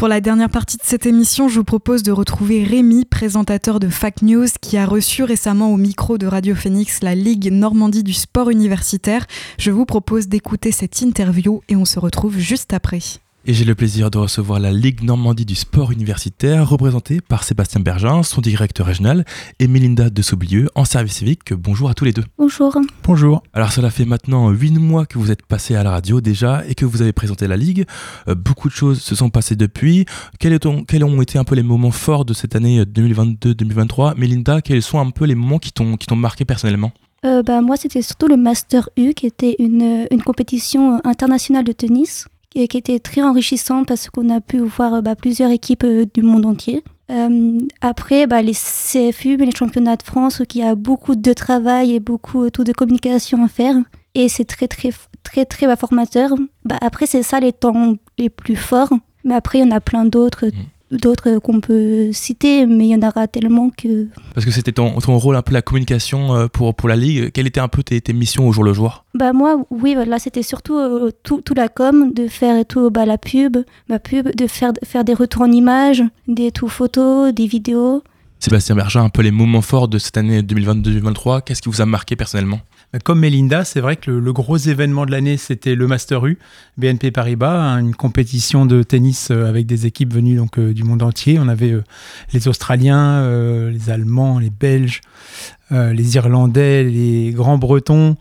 Pour 0.00 0.08
la 0.08 0.22
dernière 0.22 0.48
partie 0.48 0.78
de 0.78 0.82
cette 0.82 1.04
émission, 1.04 1.50
je 1.50 1.56
vous 1.56 1.64
propose 1.64 2.02
de 2.02 2.10
retrouver 2.10 2.64
Rémi, 2.64 3.04
présentateur 3.04 3.78
de 3.78 3.88
Fact 3.90 4.22
News, 4.22 4.46
qui 4.62 4.78
a 4.78 4.86
reçu 4.86 5.24
récemment 5.24 5.74
au 5.74 5.76
micro 5.76 6.16
de 6.16 6.26
Radio 6.26 6.54
Phoenix 6.54 7.02
la 7.02 7.14
Ligue 7.14 7.52
Normandie 7.52 8.02
du 8.02 8.14
sport 8.14 8.48
universitaire. 8.48 9.26
Je 9.58 9.70
vous 9.70 9.84
propose 9.84 10.26
d'écouter 10.26 10.72
cette 10.72 11.02
interview 11.02 11.60
et 11.68 11.76
on 11.76 11.84
se 11.84 11.98
retrouve 11.98 12.38
juste 12.38 12.72
après. 12.72 13.00
Et 13.46 13.54
j'ai 13.54 13.64
le 13.64 13.74
plaisir 13.74 14.10
de 14.10 14.18
recevoir 14.18 14.60
la 14.60 14.70
Ligue 14.70 15.02
Normandie 15.02 15.46
du 15.46 15.54
sport 15.54 15.92
universitaire, 15.92 16.68
représentée 16.68 17.22
par 17.22 17.42
Sébastien 17.42 17.80
Bergin, 17.80 18.22
son 18.22 18.42
directeur 18.42 18.86
régional, 18.86 19.24
et 19.58 19.66
Mélinda 19.66 20.10
de 20.10 20.20
Saublieu, 20.20 20.68
en 20.74 20.84
service 20.84 21.14
civique. 21.14 21.54
Bonjour 21.54 21.88
à 21.88 21.94
tous 21.94 22.04
les 22.04 22.12
deux. 22.12 22.24
Bonjour. 22.36 22.76
Bonjour. 23.02 23.42
Alors 23.54 23.72
cela 23.72 23.88
fait 23.88 24.04
maintenant 24.04 24.50
8 24.50 24.72
mois 24.72 25.06
que 25.06 25.18
vous 25.18 25.30
êtes 25.30 25.46
passé 25.46 25.74
à 25.74 25.82
la 25.82 25.90
radio 25.90 26.20
déjà 26.20 26.62
et 26.68 26.74
que 26.74 26.84
vous 26.84 27.00
avez 27.00 27.14
présenté 27.14 27.48
la 27.48 27.56
Ligue. 27.56 27.86
Euh, 28.28 28.34
beaucoup 28.34 28.68
de 28.68 28.74
choses 28.74 29.00
se 29.00 29.14
sont 29.14 29.30
passées 29.30 29.56
depuis. 29.56 30.04
Quels, 30.38 30.58
quels, 30.86 31.04
ont 31.04 31.22
été 31.22 31.38
un 31.38 31.44
peu 31.44 31.54
les 31.54 31.62
moments 31.62 31.92
forts 31.92 32.26
de 32.26 32.34
cette 32.34 32.54
année 32.54 32.82
2022-2023 32.82 34.18
Mélinda, 34.18 34.60
quels 34.60 34.82
sont 34.82 35.00
un 35.00 35.08
peu 35.08 35.24
les 35.24 35.34
moments 35.34 35.58
qui 35.58 35.72
t'ont 35.72 35.96
marqué 36.14 36.44
personnellement? 36.44 36.92
Euh, 37.24 37.42
bah, 37.42 37.62
Moi, 37.62 37.78
c'était 37.78 38.02
surtout 38.02 38.28
le 38.28 38.36
Master 38.36 38.90
U, 38.98 39.14
qui 39.14 39.26
était 39.26 39.56
une, 39.58 40.06
une 40.10 40.22
compétition 40.22 41.00
internationale 41.04 41.64
de 41.64 41.72
tennis 41.72 42.26
qui 42.50 42.76
était 42.76 42.98
très 42.98 43.22
enrichissant 43.22 43.84
parce 43.84 44.10
qu'on 44.10 44.28
a 44.28 44.40
pu 44.40 44.58
voir 44.58 45.02
bah, 45.02 45.14
plusieurs 45.14 45.50
équipes 45.50 45.84
euh, 45.84 46.04
du 46.12 46.22
monde 46.22 46.46
entier. 46.46 46.82
Euh, 47.10 47.58
après, 47.80 48.26
bah, 48.26 48.42
les 48.42 48.54
CFU, 48.54 49.36
les 49.36 49.50
championnats 49.52 49.96
de 49.96 50.02
France, 50.02 50.42
qui 50.48 50.62
a 50.62 50.74
beaucoup 50.74 51.16
de 51.16 51.32
travail 51.32 51.94
et 51.94 52.00
beaucoup 52.00 52.50
tout 52.50 52.64
de 52.64 52.72
communication 52.72 53.44
à 53.44 53.48
faire. 53.48 53.76
Et 54.14 54.28
c'est 54.28 54.44
très, 54.44 54.68
très, 54.68 54.90
très, 55.22 55.44
très 55.44 55.66
bah, 55.66 55.76
formateur. 55.76 56.30
Après, 56.80 57.06
c'est 57.06 57.22
ça 57.22 57.40
les 57.40 57.52
temps 57.52 57.94
les 58.18 58.30
plus 58.30 58.56
forts. 58.56 58.92
Mais 59.24 59.34
après, 59.34 59.58
il 59.58 59.62
y 59.62 59.64
en 59.64 59.76
a 59.76 59.80
plein 59.80 60.04
d'autres. 60.04 60.46
Mmh 60.46 60.79
d'autres 60.90 61.38
qu'on 61.38 61.60
peut 61.60 62.12
citer, 62.12 62.66
mais 62.66 62.88
il 62.88 62.90
y 62.90 62.94
en 62.94 63.06
aura 63.06 63.28
tellement 63.28 63.70
que... 63.70 64.08
Parce 64.34 64.44
que 64.44 64.50
c'était 64.50 64.72
ton, 64.72 64.98
ton, 64.98 65.18
rôle 65.18 65.36
un 65.36 65.42
peu 65.42 65.52
la 65.52 65.62
communication 65.62 66.34
euh, 66.34 66.46
pour, 66.46 66.74
pour 66.74 66.88
la 66.88 66.96
Ligue. 66.96 67.30
Quelle 67.32 67.46
était 67.46 67.60
un 67.60 67.68
peu 67.68 67.82
tes, 67.82 68.00
tes 68.00 68.12
missions 68.12 68.48
au 68.48 68.52
jour 68.52 68.64
le 68.64 68.72
jour? 68.72 69.04
Bah 69.14 69.32
Moi, 69.32 69.64
oui, 69.70 69.94
là 70.06 70.18
c'était 70.18 70.42
surtout 70.42 70.76
euh, 70.76 71.10
tout, 71.22 71.40
tout, 71.40 71.54
la 71.54 71.68
com, 71.68 72.12
de 72.12 72.28
faire 72.28 72.64
tout 72.66 72.90
bah, 72.90 73.06
la 73.06 73.18
pub, 73.18 73.58
ma 73.88 73.98
pub, 73.98 74.34
de 74.34 74.46
faire, 74.46 74.72
faire 74.84 75.04
des 75.04 75.14
retours 75.14 75.42
en 75.42 75.52
images, 75.52 76.02
des 76.28 76.50
tout 76.50 76.68
photos, 76.68 77.32
des 77.32 77.46
vidéos. 77.46 78.02
Sébastien 78.40 78.74
Berger, 78.74 79.00
un 79.00 79.10
peu 79.10 79.20
les 79.20 79.30
moments 79.30 79.60
forts 79.60 79.88
de 79.88 79.98
cette 79.98 80.16
année 80.16 80.40
2022-2023, 80.40 81.42
qu'est-ce 81.42 81.60
qui 81.60 81.68
vous 81.68 81.82
a 81.82 81.86
marqué 81.86 82.16
personnellement? 82.16 82.60
Comme 83.04 83.20
Melinda, 83.20 83.64
c'est 83.64 83.80
vrai 83.80 83.96
que 83.96 84.10
le, 84.10 84.32
gros 84.32 84.56
événement 84.56 85.06
de 85.06 85.12
l'année, 85.12 85.36
c'était 85.36 85.76
le 85.76 85.86
Master 85.86 86.26
U, 86.26 86.38
BNP 86.76 87.12
Paribas, 87.12 87.54
hein, 87.54 87.78
une 87.78 87.94
compétition 87.94 88.66
de 88.66 88.82
tennis 88.82 89.28
euh, 89.30 89.48
avec 89.48 89.66
des 89.66 89.86
équipes 89.86 90.12
venues 90.12 90.40
euh, 90.58 90.72
du 90.72 90.82
monde 90.82 91.02
entier. 91.02 91.38
On 91.38 91.46
avait 91.46 91.70
euh, 91.70 91.84
les 92.32 92.48
Australiens, 92.48 93.22
les 93.70 93.90
Allemands, 93.90 94.38
les 94.38 94.50
Belges, 94.50 95.00
les 95.70 96.16
Irlandais, 96.16 96.82
les 96.82 97.30
Grands-Bretons, 97.30 98.16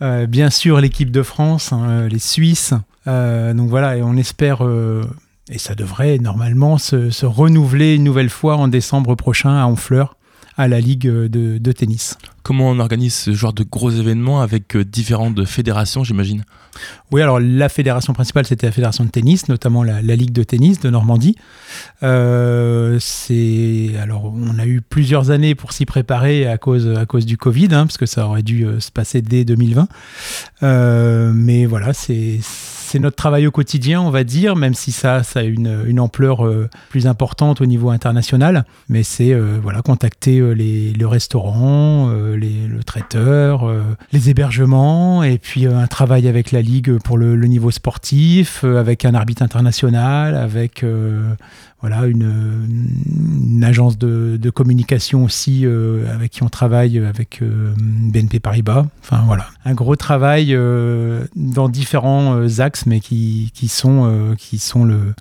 bien 0.00 0.50
sûr 0.50 0.80
l'équipe 0.80 1.10
de 1.10 1.22
France, 1.22 1.72
hein, 1.72 2.06
les 2.08 2.18
Suisses. 2.18 2.74
donc 3.06 3.68
voilà, 3.68 3.96
et 3.96 4.02
on 4.02 4.16
espère 4.16 4.62
et 5.50 5.58
ça 5.58 5.74
devrait 5.74 6.18
normalement 6.18 6.78
se, 6.78 7.24
renouveler 7.24 7.94
une 7.94 8.04
nouvelle 8.04 8.30
fois 8.30 8.56
en 8.56 8.68
décembre 8.68 9.14
prochain 9.14 9.56
à 9.56 9.66
Honfleur, 9.66 10.16
à 10.56 10.68
la 10.68 10.80
Ligue 10.80 11.06
de, 11.06 11.58
de 11.58 11.72
tennis. 11.72 12.16
Comment 12.42 12.70
on 12.70 12.78
organise 12.78 13.14
ce 13.14 13.32
genre 13.32 13.52
de 13.52 13.64
gros 13.64 13.90
événements 13.90 14.40
avec 14.40 14.76
différentes 14.76 15.44
fédérations, 15.44 16.04
j'imagine? 16.04 16.44
Oui, 17.10 17.20
alors 17.20 17.40
la 17.40 17.68
fédération 17.68 18.12
principale, 18.12 18.46
c'était 18.46 18.66
la 18.66 18.72
fédération 18.72 19.04
de 19.04 19.10
tennis, 19.10 19.48
notamment 19.48 19.82
la, 19.82 20.00
Ligue 20.00 20.32
de 20.32 20.42
tennis 20.42 20.80
de 20.80 20.90
Normandie. 20.90 21.36
Euh, 22.02 22.98
alors 24.00 24.32
on 24.34 24.58
a 24.58 24.66
eu 24.66 24.80
plusieurs 24.80 25.30
années 25.30 25.54
pour 25.54 25.72
s'y 25.72 25.86
préparer 25.86 26.46
à 26.46 26.58
cause 26.58 26.88
à 26.96 27.06
cause 27.06 27.26
du 27.26 27.36
Covid, 27.36 27.68
hein, 27.72 27.86
parce 27.86 27.98
que 27.98 28.06
ça 28.06 28.26
aurait 28.26 28.42
dû 28.42 28.64
euh, 28.64 28.80
se 28.80 28.90
passer 28.90 29.22
dès 29.22 29.44
2020. 29.44 29.88
Euh, 30.62 31.32
mais 31.34 31.66
voilà, 31.66 31.92
c'est 31.92 32.40
notre 33.00 33.16
travail 33.16 33.46
au 33.46 33.50
quotidien, 33.50 34.02
on 34.02 34.10
va 34.10 34.22
dire, 34.22 34.54
même 34.54 34.74
si 34.74 34.92
ça, 34.92 35.22
ça 35.22 35.40
a 35.40 35.42
une, 35.44 35.82
une 35.86 35.98
ampleur 35.98 36.46
euh, 36.46 36.68
plus 36.90 37.06
importante 37.06 37.60
au 37.60 37.66
niveau 37.66 37.90
international. 37.90 38.64
Mais 38.88 39.02
c'est 39.02 39.34
voilà, 39.34 39.82
contacter 39.82 40.40
les, 40.54 40.92
le 40.92 41.06
restaurant, 41.06 42.10
les, 42.10 42.66
le 42.66 42.84
traiteur, 42.84 43.70
les 44.12 44.30
hébergements, 44.30 45.22
et 45.22 45.38
puis 45.38 45.66
un 45.66 45.86
travail 45.86 46.28
avec 46.28 46.52
la 46.52 46.61
Ligue 46.62 46.98
pour 46.98 47.18
le, 47.18 47.36
niveau 47.46 47.70
sportif, 47.70 48.64
avec 48.64 49.04
un 49.04 49.14
arbitre 49.14 49.42
international, 49.42 50.36
avec 50.36 50.84
voilà, 51.82 52.06
une, 52.06 53.64
agence 53.64 53.98
de, 53.98 54.50
communication 54.50 55.24
aussi 55.24 55.62
euh, 55.64 56.12
avec 56.14 56.30
qui 56.30 56.42
on 56.42 56.48
travaille 56.48 56.98
avec 56.98 57.42
euh, 57.42 57.74
BNP 57.76 58.38
Paribas. 58.38 58.86
Enfin 59.02 59.22
voilà, 59.26 59.46
un 59.64 59.74
gros 59.74 59.96
travail 59.96 60.54
euh, 60.54 61.24
dans 61.34 61.68
différents 61.68 62.60
axes, 62.60 62.86
mais 62.86 63.00
qui, 63.00 63.50
qui 63.52 63.66
sont, 63.66 64.34
qui 64.38 64.58
sont 64.58 64.84
le, 64.84 65.14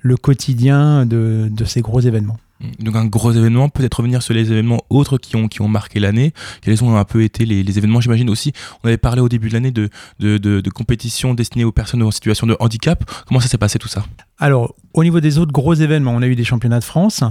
le 0.00 0.16
quotidien 0.16 1.04
de, 1.04 1.48
de 1.50 1.64
ces 1.64 1.80
gros 1.80 2.00
événements. 2.00 2.38
Donc 2.78 2.96
un 2.96 3.04
gros 3.04 3.32
événement, 3.32 3.68
peut-être 3.68 3.94
revenir 3.96 4.22
sur 4.22 4.32
les 4.32 4.50
événements 4.50 4.82
autres 4.88 5.18
qui 5.18 5.36
ont, 5.36 5.48
qui 5.48 5.60
ont 5.60 5.68
marqué 5.68 6.00
l'année. 6.00 6.32
Quels 6.62 6.82
ont 6.84 6.96
un 6.96 7.04
peu 7.04 7.22
été 7.22 7.44
les, 7.44 7.62
les 7.62 7.78
événements 7.78 8.00
J'imagine 8.00 8.30
aussi, 8.30 8.52
on 8.82 8.88
avait 8.88 8.96
parlé 8.96 9.20
au 9.20 9.28
début 9.28 9.48
de 9.48 9.54
l'année 9.54 9.72
de, 9.72 9.90
de, 10.20 10.38
de, 10.38 10.60
de 10.60 10.70
compétitions 10.70 11.34
destinées 11.34 11.64
aux 11.64 11.72
personnes 11.72 12.02
en 12.02 12.10
situation 12.10 12.46
de 12.46 12.56
handicap. 12.60 13.04
Comment 13.26 13.40
ça 13.40 13.48
s'est 13.48 13.58
passé 13.58 13.78
tout 13.78 13.88
ça? 13.88 14.04
Alors, 14.38 14.74
au 14.94 15.04
niveau 15.04 15.20
des 15.20 15.38
autres 15.38 15.52
gros 15.52 15.74
événements, 15.74 16.12
on 16.12 16.22
a 16.22 16.26
eu 16.26 16.36
des 16.36 16.44
championnats 16.44 16.80
de 16.80 16.84
France. 16.84 17.22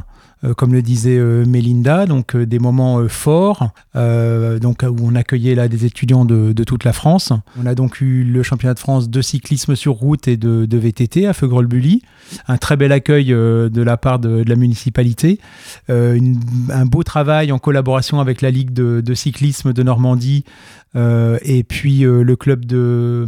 Euh, 0.43 0.53
comme 0.53 0.73
le 0.73 0.81
disait 0.81 1.17
euh, 1.17 1.45
Mélinda, 1.45 2.05
donc 2.05 2.35
euh, 2.35 2.45
des 2.45 2.59
moments 2.59 3.07
forts, 3.07 3.71
donc 3.95 4.83
où 4.83 4.97
on 5.01 5.15
accueillait 5.15 5.55
là 5.55 5.67
des 5.67 5.85
étudiants 5.85 6.25
de, 6.25 6.63
toute 6.63 6.83
la 6.83 6.93
France. 6.93 7.31
On 7.61 7.65
a 7.65 7.75
donc 7.75 8.01
eu 8.01 8.23
le 8.23 8.43
championnat 8.43 8.73
de 8.73 8.79
France 8.79 9.09
de 9.09 9.21
cyclisme 9.21 9.75
sur 9.75 9.93
route 9.93 10.27
et 10.27 10.37
de, 10.37 10.77
VTT 10.77 11.27
à 11.27 11.33
Feugrol-Bully, 11.33 12.01
un 12.47 12.57
très 12.57 12.75
bel 12.75 12.91
accueil 12.91 13.27
de 13.27 13.81
la 13.81 13.97
part 13.97 14.19
de, 14.19 14.43
la 14.47 14.55
municipalité, 14.55 15.39
un 15.89 16.85
beau 16.85 17.03
travail 17.03 17.51
en 17.51 17.59
collaboration 17.59 18.19
avec 18.19 18.41
la 18.41 18.51
Ligue 18.51 18.73
de, 18.73 19.13
cyclisme 19.13 19.73
de 19.73 19.83
Normandie 19.83 20.43
et 20.95 21.63
puis 21.63 21.99
le 21.99 22.35
club 22.35 22.65
de 22.65 23.25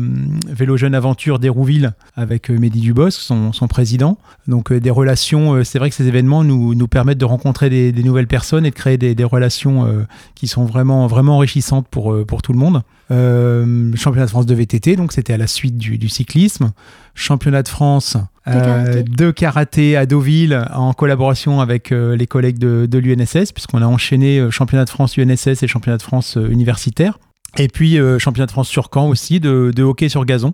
vélo 0.47 0.77
jeune 0.77 0.95
aventure 0.95 1.39
d'Hérouville 1.39 1.93
avec 2.15 2.49
Mehdi 2.49 2.81
Dubosc, 2.81 3.19
son, 3.19 3.53
son 3.53 3.67
président. 3.67 4.17
Donc 4.47 4.71
des 4.71 4.91
relations, 4.91 5.63
c'est 5.63 5.79
vrai 5.79 5.89
que 5.89 5.95
ces 5.95 6.07
événements 6.07 6.43
nous, 6.43 6.75
nous 6.75 6.87
permettent 6.87 7.17
de 7.17 7.25
rencontrer 7.25 7.69
des, 7.69 8.03
nouvelles 8.03 8.27
personnes 8.27 8.65
et 8.65 8.69
de 8.69 8.75
créer 8.75 8.97
des, 8.97 9.23
relations 9.23 9.85
euh, 9.85 10.05
qui 10.35 10.47
sont 10.47 10.65
vraiment, 10.65 11.07
vraiment 11.07 11.37
enrichissantes 11.37 11.87
pour, 11.89 12.13
euh, 12.13 12.25
pour 12.25 12.41
tout 12.41 12.53
le 12.53 12.59
monde. 12.59 12.83
Euh, 13.11 13.91
championnat 13.95 14.25
de 14.25 14.31
France 14.31 14.45
de 14.45 14.55
VTT, 14.55 14.95
donc 14.95 15.11
c'était 15.11 15.33
à 15.33 15.37
la 15.37 15.47
suite 15.47 15.77
du, 15.77 16.09
cyclisme. 16.09 16.71
Championnat 17.13 17.63
de 17.63 17.67
France 17.67 18.17
de 18.47 19.31
karaté. 19.31 19.95
à 19.95 20.05
Deauville 20.05 20.67
en 20.73 20.93
collaboration 20.93 21.61
avec 21.61 21.91
les 21.91 22.27
collègues 22.27 22.59
de, 22.59 22.87
de 22.89 22.97
l'UNSS, 22.97 23.51
puisqu'on 23.51 23.81
a 23.81 23.85
enchaîné 23.85 24.45
championnat 24.51 24.85
de 24.85 24.89
France 24.89 25.17
UNSS 25.17 25.63
et 25.63 25.67
championnat 25.67 25.97
de 25.97 26.03
France 26.03 26.37
universitaire. 26.49 27.17
Et 27.57 27.67
puis 27.67 27.97
championnat 28.19 28.47
de 28.47 28.51
France 28.51 28.67
sur 28.67 28.89
Caen 28.93 29.07
aussi, 29.07 29.39
de, 29.39 29.81
hockey 29.81 30.09
sur 30.09 30.25
gazon, 30.25 30.53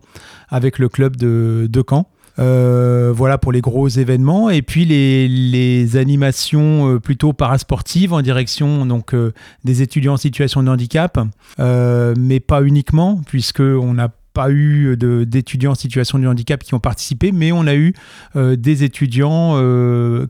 avec 0.49 0.77
le 0.77 0.87
club 0.87 1.15
de, 1.15 1.67
de 1.69 1.83
Caen. 1.87 2.07
Euh, 2.39 3.11
voilà 3.13 3.37
pour 3.37 3.51
les 3.51 3.61
gros 3.61 3.87
événements. 3.87 4.49
Et 4.49 4.61
puis 4.61 4.85
les, 4.85 5.97
animations 5.97 6.93
euh, 6.95 6.99
plutôt 6.99 7.33
parasportives 7.33 8.13
en 8.13 8.21
direction 8.21 8.85
donc, 8.85 9.13
euh, 9.13 9.33
des 9.65 9.81
étudiants 9.81 10.13
en 10.13 10.17
situation 10.17 10.63
de 10.63 10.69
handicap, 10.69 11.19
mais 11.57 12.39
pas 12.39 12.61
uniquement, 12.63 13.21
puisqu'on 13.25 13.99
a 13.99 14.09
pas 14.33 14.51
eu 14.51 14.95
d'étudiants 14.97 15.71
en 15.71 15.75
situation 15.75 16.19
de 16.19 16.27
handicap 16.27 16.63
qui 16.63 16.73
ont 16.73 16.79
participé, 16.79 17.31
mais 17.31 17.51
on 17.51 17.67
a 17.67 17.75
eu 17.75 17.93
des 18.35 18.83
étudiants 18.83 19.55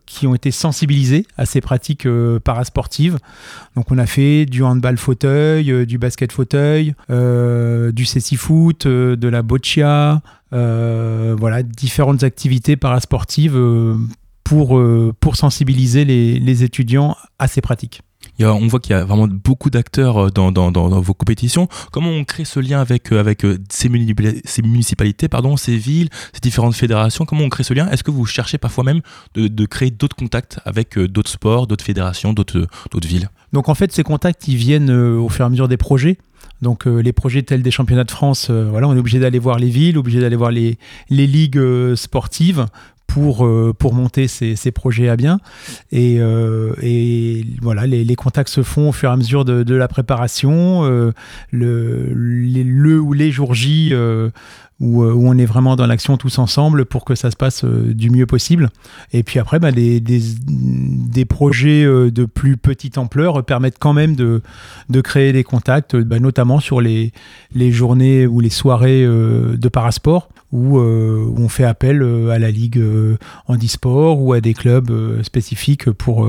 qui 0.06 0.28
ont 0.28 0.36
été 0.36 0.52
sensibilisés 0.52 1.26
à 1.38 1.46
ces 1.46 1.62
pratiques 1.62 2.08
parasportives. 2.44 3.18
Donc 3.76 3.92
on 3.92 3.98
a 3.98 4.06
fait 4.06 4.46
du 4.46 4.64
handball 4.64 4.98
fauteuil, 4.98 5.86
du 5.86 5.98
basket 5.98 6.32
fauteuil, 6.32 6.94
du 7.10 8.06
cécifoot, 8.06 8.88
de 8.88 9.28
la 9.28 9.42
boccia, 9.42 10.22
euh, 10.54 11.36
voilà, 11.40 11.64
différentes 11.64 12.24
activités 12.24 12.76
parasportives 12.76 13.56
euh, 13.56 13.96
pour, 14.44 14.78
euh, 14.78 15.14
pour 15.20 15.38
sensibiliser 15.38 16.04
les, 16.04 16.40
les 16.40 16.64
étudiants 16.64 17.16
à 17.40 17.48
ces 17.48 17.62
pratiques. 17.62 18.02
On 18.40 18.68
voit 18.68 18.80
qu'il 18.80 18.96
y 18.96 19.00
a 19.00 19.04
vraiment 19.04 19.28
beaucoup 19.28 19.70
d'acteurs 19.70 20.32
dans, 20.32 20.52
dans, 20.52 21.02
vos 21.02 21.14
compétitions. 21.14 21.68
Comment 21.92 22.10
on 22.10 22.24
crée 22.24 22.46
ce 22.46 22.60
lien 22.60 22.82
avec, 22.82 23.12
avec 23.12 23.46
ces, 23.70 23.90
ces, 24.46 24.62
municipalités, 24.62 25.28
pardon, 25.28 25.58
ces 25.58 25.78
villes, 25.78 26.10
ces 26.34 26.40
différentes 26.42 26.76
fédérations? 26.76 27.26
Comment 27.26 27.44
on 27.44 27.50
crée 27.50 27.64
ce 27.64 27.74
lien? 27.74 27.90
Est-ce 27.90 28.04
que 28.04 28.12
vous 28.12 28.26
cherchez 28.26 28.58
parfois 28.58 28.84
même 28.84 29.02
de, 29.36 29.66
créer 29.66 29.92
d'autres 29.92 30.16
contacts 30.16 30.60
avec 30.66 30.98
d'autres 30.98 31.32
sports, 31.32 31.68
d'autres 31.68 31.86
fédérations, 31.86 32.34
d'autres 32.34 32.68
villes? 33.06 33.30
Donc 33.54 33.70
en 33.70 33.76
fait, 33.76 33.92
ces 33.92 34.04
contacts, 34.04 34.48
ils 34.48 34.56
viennent 34.56 34.92
au 34.92 35.30
fur 35.30 35.44
et 35.44 35.48
à 35.48 35.50
mesure 35.50 35.68
des 35.68 35.78
projets. 35.78 36.18
Donc 36.62 36.86
euh, 36.86 37.00
les 37.00 37.12
projets 37.12 37.42
tels 37.42 37.64
des 37.64 37.72
championnats 37.72 38.04
de 38.04 38.12
France, 38.12 38.48
euh, 38.50 38.68
voilà, 38.70 38.88
on 38.88 38.96
est 38.96 39.00
obligé 39.00 39.20
d'aller 39.20 39.40
voir 39.40 39.58
les 39.58 39.70
villes, 39.70 39.98
obligé 39.98 40.20
d'aller 40.20 40.36
voir 40.36 40.52
les, 40.52 40.78
ligues 41.10 41.58
euh, 41.58 41.96
sportives 41.96 42.66
pour, 43.14 43.48
pour 43.78 43.94
monter 43.94 44.28
ces, 44.28 44.56
ces, 44.56 44.72
projets 44.72 45.10
à 45.10 45.16
bien. 45.16 45.40
Et, 45.92 46.16
et 46.82 47.46
voilà, 47.62 47.86
les, 47.88 48.04
les, 48.04 48.16
contacts 48.16 48.50
se 48.50 48.64
font 48.64 48.90
au 48.90 48.92
fur 48.92 49.10
et 49.10 49.14
à 49.14 49.18
mesure 49.18 49.46
de, 49.46 49.64
de 49.64 49.76
la 49.76 49.88
préparation. 49.88 50.84
le, 51.52 52.14
le 52.14 53.00
ou 53.00 53.14
les 53.14 53.32
jours 53.32 53.54
J 53.54 53.94
où, 54.82 55.04
où, 55.04 55.28
on 55.30 55.38
est 55.38 55.46
vraiment 55.46 55.76
dans 55.76 55.86
l'action 55.86 56.18
tous 56.18 56.40
ensemble 56.40 56.86
pour 56.86 57.06
que 57.06 57.16
ça 57.16 57.32
se 57.32 57.36
passe 57.36 57.64
du 57.64 58.10
mieux 58.10 58.26
possible. 58.26 58.70
Et 59.14 59.24
puis 59.24 59.40
après, 59.40 59.60
bah, 59.60 59.72
des, 59.72 60.02
des, 60.02 61.26
projets 61.26 61.86
de 61.86 62.26
plus 62.26 62.58
petite 62.58 62.98
ampleur 62.98 63.46
permettent 63.46 63.80
quand 63.80 63.94
même 63.94 64.16
de, 64.16 64.42
de 64.90 65.02
créer 65.02 65.32
des 65.32 65.44
contacts, 65.44 65.96
bah, 65.96 66.20
notamment 66.20 66.60
sur 66.60 66.82
les, 66.82 67.14
les 67.54 67.72
journées 67.72 68.28
ou 68.28 68.40
les 68.40 68.50
soirées 68.50 69.06
de 69.06 69.70
parasport, 69.70 70.30
où, 70.52 70.80
où, 70.80 71.36
on 71.38 71.48
fait 71.48 71.64
appel 71.64 72.04
à 72.32 72.40
la 72.40 72.52
Ligue 72.52 72.84
handisport 73.48 74.22
ou 74.22 74.34
à 74.34 74.42
des 74.42 74.54
clubs 74.54 74.92
spécifiques 75.24 75.92
pour, 75.92 76.28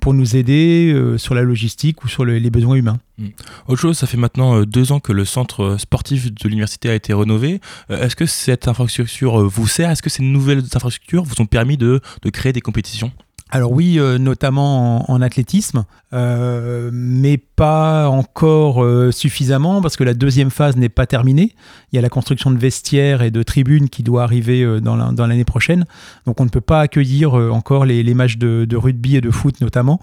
pour 0.00 0.14
nous 0.14 0.36
aider 0.36 1.14
sur 1.16 1.34
la 1.34 1.42
logistique 1.42 2.04
ou 2.04 2.08
sur 2.08 2.24
les 2.24 2.50
besoins 2.50 2.76
humains. 2.76 2.98
Hmm. 3.18 3.28
Autre 3.68 3.80
chose, 3.80 3.96
ça 3.96 4.06
fait 4.06 4.18
maintenant 4.18 4.62
deux 4.62 4.92
ans 4.92 5.00
que 5.00 5.12
le 5.12 5.24
centre 5.24 5.76
sportif 5.78 6.32
de 6.32 6.48
l'université 6.48 6.90
a 6.90 6.94
été 6.94 7.14
rénové. 7.14 7.60
Euh, 7.90 8.02
est-ce 8.02 8.16
que 8.16 8.26
cette 8.26 8.68
infrastructure 8.68 9.40
euh, 9.40 9.46
vous 9.46 9.66
sert? 9.66 9.90
Est-ce 9.90 10.02
que 10.02 10.10
ces 10.10 10.22
nouvelles 10.22 10.62
infrastructures 10.74 11.24
vous 11.24 11.40
ont 11.40 11.46
permis 11.46 11.76
de, 11.76 12.00
créer 12.32 12.52
des 12.52 12.60
compétitions? 12.60 13.12
Alors 13.50 13.70
oui, 13.70 13.98
euh, 13.98 14.18
notamment 14.18 15.10
en, 15.10 15.22
athlétisme, 15.22 15.84
mais 16.12 17.36
pas 17.36 18.08
encore 18.08 18.84
suffisamment 19.12 19.82
parce 19.82 19.96
que 19.96 20.04
la 20.04 20.14
deuxième 20.14 20.50
phase 20.50 20.76
n'est 20.76 20.88
pas 20.88 21.06
terminée. 21.06 21.54
Il 21.92 21.96
y 21.96 21.98
a 21.98 22.02
la 22.02 22.08
construction 22.08 22.50
de 22.50 22.58
vestiaires 22.58 23.22
et 23.22 23.30
de 23.30 23.42
tribunes 23.42 23.88
qui 23.88 24.02
doit 24.02 24.22
arriver 24.22 24.80
dans 24.80 24.96
l'année 24.96 25.44
prochaine. 25.44 25.84
Donc 26.26 26.40
on 26.40 26.44
ne 26.44 26.48
peut 26.48 26.60
pas 26.60 26.80
accueillir 26.80 27.34
encore 27.34 27.84
les, 27.84 28.14
matchs 28.14 28.38
de, 28.38 28.76
rugby 28.76 29.16
et 29.16 29.20
de 29.20 29.30
foot 29.30 29.60
notamment, 29.60 30.00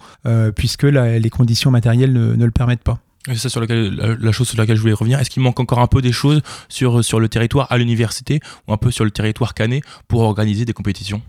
puisque 0.55 0.83
les 0.83 1.29
conditions 1.29 1.71
matérielles 1.71 2.13
ne 2.13 2.45
le 2.45 2.51
permettent 2.51 2.83
pas. 2.83 2.99
C'est 3.27 3.37
ça 3.37 3.49
sur 3.49 3.61
la, 3.61 4.31
chose 4.33 4.49
sur 4.49 4.57
laquelle 4.57 4.75
je 4.75 4.81
voulais 4.81 4.93
revenir. 4.93 5.19
Est-ce 5.19 5.29
qu'il 5.29 5.41
manque 5.41 5.59
encore 5.59 5.79
un 5.79 5.87
peu 5.87 6.01
des 6.01 6.11
choses 6.11 6.41
sur, 6.67 7.03
sur 7.05 7.21
le 7.21 7.29
territoire 7.29 7.71
à 7.71 7.77
l'université 7.77 8.41
ou 8.67 8.73
un 8.73 8.77
peu 8.77 8.91
sur 8.91 9.05
le 9.05 9.11
territoire 9.11 9.53
canet 9.53 9.81
pour 10.09 10.21
organiser 10.21 10.65
des 10.65 10.73
compétitions? 10.73 11.21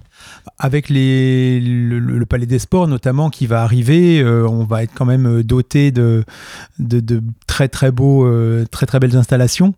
Avec 0.58 0.88
le, 0.88 2.24
Palais 2.24 2.46
des 2.46 2.58
Sports 2.58 2.88
notamment 2.88 3.30
qui 3.30 3.46
va 3.46 3.62
arriver, 3.62 4.20
euh, 4.20 4.46
on 4.48 4.64
va 4.64 4.82
être 4.82 4.92
quand 4.94 5.04
même 5.04 5.26
euh, 5.26 5.42
doté 5.42 5.90
de, 5.90 6.24
très 7.46 7.68
très 7.68 7.90
beaux, 7.90 8.26
euh, 8.26 8.64
très 8.70 8.87
très 8.87 8.98
belles 8.98 9.16
installations. 9.16 9.74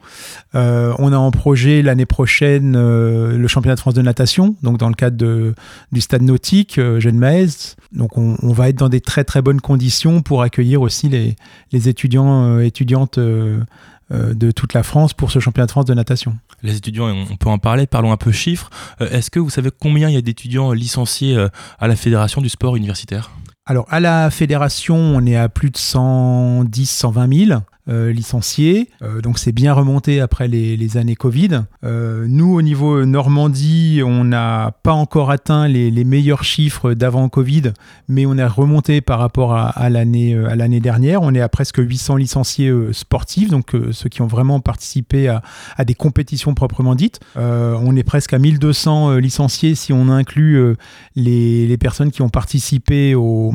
on 0.54 1.12
a 1.12 1.16
en 1.16 1.30
projet 1.30 1.82
l'année 1.82 2.06
prochaine 2.06 2.72
le 2.76 3.48
championnat 3.48 3.74
de 3.74 3.80
France 3.80 3.94
de 3.94 4.02
natation, 4.02 4.56
donc 4.62 4.78
dans 4.78 4.88
le 4.88 4.94
cadre 4.94 5.54
du 5.92 6.00
stade 6.00 6.22
nautique 6.22 6.80
Jeanne 6.98 7.18
Maes. 7.18 7.76
Donc 7.92 8.16
on, 8.16 8.52
va 8.52 8.68
être 8.68 8.76
dans 8.76 8.88
des 8.88 9.00
très 9.00 9.24
très 9.24 9.42
bonnes 9.42 9.60
conditions 9.60 10.22
pour 10.22 10.42
accueillir 10.42 10.82
aussi 10.82 11.08
les, 11.08 11.36
les 11.72 11.88
étudiants 11.88 12.58
étudiantes 12.60 13.18
de 13.18 14.50
toute 14.50 14.72
la 14.74 14.82
France 14.82 15.14
pour 15.14 15.30
ce 15.30 15.40
championnat 15.40 15.66
de 15.66 15.72
France 15.72 15.86
de 15.86 15.94
natation. 15.94 16.36
Les 16.66 16.76
étudiants, 16.76 17.06
on 17.06 17.36
peut 17.36 17.48
en 17.48 17.58
parler, 17.58 17.86
parlons 17.86 18.10
un 18.10 18.16
peu 18.16 18.32
chiffres. 18.32 18.70
Euh, 19.00 19.08
est-ce 19.10 19.30
que 19.30 19.38
vous 19.38 19.50
savez 19.50 19.70
combien 19.70 20.08
il 20.08 20.14
y 20.14 20.18
a 20.18 20.20
d'étudiants 20.20 20.72
licenciés 20.72 21.36
euh, 21.36 21.48
à 21.78 21.86
la 21.86 21.94
Fédération 21.94 22.40
du 22.42 22.48
sport 22.48 22.74
universitaire? 22.74 23.30
Alors 23.68 23.86
à 23.90 23.98
la 23.98 24.30
fédération, 24.30 24.94
on 24.94 25.26
est 25.26 25.34
à 25.34 25.48
plus 25.48 25.70
de 25.70 25.76
110, 25.76 26.86
120 26.88 27.46
000. 27.46 27.60
Euh, 27.88 28.12
licenciés. 28.12 28.90
Euh, 29.02 29.20
donc 29.20 29.38
c'est 29.38 29.52
bien 29.52 29.72
remonté 29.72 30.20
après 30.20 30.48
les, 30.48 30.96
années 30.96 31.14
Covid. 31.14 31.62
Euh, 31.84 32.26
nous, 32.28 32.52
au 32.52 32.60
niveau 32.60 33.04
Normandie, 33.04 34.00
on 34.04 34.24
n'a 34.24 34.72
pas 34.82 34.92
encore 34.92 35.30
atteint 35.30 35.68
les, 35.68 36.04
meilleurs 36.04 36.42
chiffres 36.42 36.94
d'avant 36.94 37.28
Covid, 37.28 37.74
mais 38.08 38.26
on 38.26 38.36
est 38.38 38.44
remonté 38.44 39.00
par 39.00 39.20
rapport 39.20 39.54
à, 39.54 39.88
l'année 39.88 40.34
à 40.34 40.56
l'année 40.56 40.80
dernière. 40.80 41.22
On 41.22 41.32
est 41.32 41.40
à 41.40 41.48
presque 41.48 41.78
800 41.78 42.16
licenciés 42.16 42.72
sportifs, 42.90 43.50
donc 43.50 43.72
ceux 43.92 44.08
qui 44.08 44.20
ont 44.20 44.26
vraiment 44.26 44.58
participé 44.58 45.28
à, 45.28 45.84
des 45.84 45.94
compétitions 45.94 46.54
proprement 46.54 46.96
dites. 46.96 47.20
on 47.36 47.94
est 47.94 48.04
presque 48.04 48.32
à 48.32 48.40
1200 48.40 49.14
licenciés 49.16 49.76
si 49.76 49.92
on 49.92 50.08
inclut 50.08 50.74
les, 51.14 51.76
personnes 51.78 52.10
qui 52.10 52.22
ont 52.22 52.30
participé 52.30 53.14
aux 53.14 53.52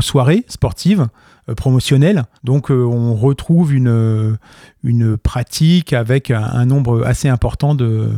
soirées 0.00 0.44
sportives. 0.48 1.08
Euh, 1.50 1.54
promotionnel. 1.54 2.24
Donc 2.44 2.70
euh, 2.70 2.84
on 2.84 3.14
retrouve 3.14 3.74
une, 3.74 3.88
euh, 3.88 4.36
une 4.82 5.16
pratique 5.16 5.92
avec 5.92 6.30
un, 6.30 6.64
nombre 6.64 7.04
assez 7.04 7.28
important 7.28 7.74
de, 7.74 8.10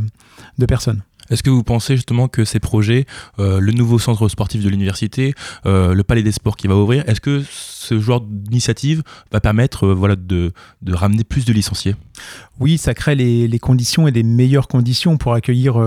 de 0.59 0.67
personnes. 0.67 1.03
Est-ce 1.31 1.43
que 1.43 1.51
vous 1.51 1.63
pensez 1.63 1.97
justement 1.97 2.29
que 2.29 2.45
ces 2.45 2.61
projets, 2.61 3.07
le 3.39 3.71
nouveau 3.71 3.99
centre 3.99 4.29
sportif 4.29 4.63
de 4.63 4.69
l'université, 4.69 5.35
le 5.65 6.03
palais 6.03 6.23
des 6.23 6.33
sports 6.33 6.57
qui 6.57 6.67
va 6.67 6.75
ouvrir, 6.75 7.09
est-ce 7.09 7.23
que 7.23 7.43
ce 7.49 7.99
genre 7.99 8.21
d'initiative 8.21 9.03
va 9.31 9.41
permettre 9.41 9.89
voilà, 9.89 10.17
de, 10.17 10.53
de, 10.83 10.95
ramener 10.95 11.25
plus 11.25 11.47
de 11.47 11.53
licenciés? 11.55 11.95
Oui, 12.61 12.77
ça 12.77 12.93
crée 12.93 13.15
les, 13.15 13.49
les, 13.49 13.59
conditions 13.59 14.07
et 14.09 14.13
des 14.13 14.25
meilleures 14.25 14.69
conditions 14.69 15.17
pour 15.17 15.33
accueillir, 15.33 15.81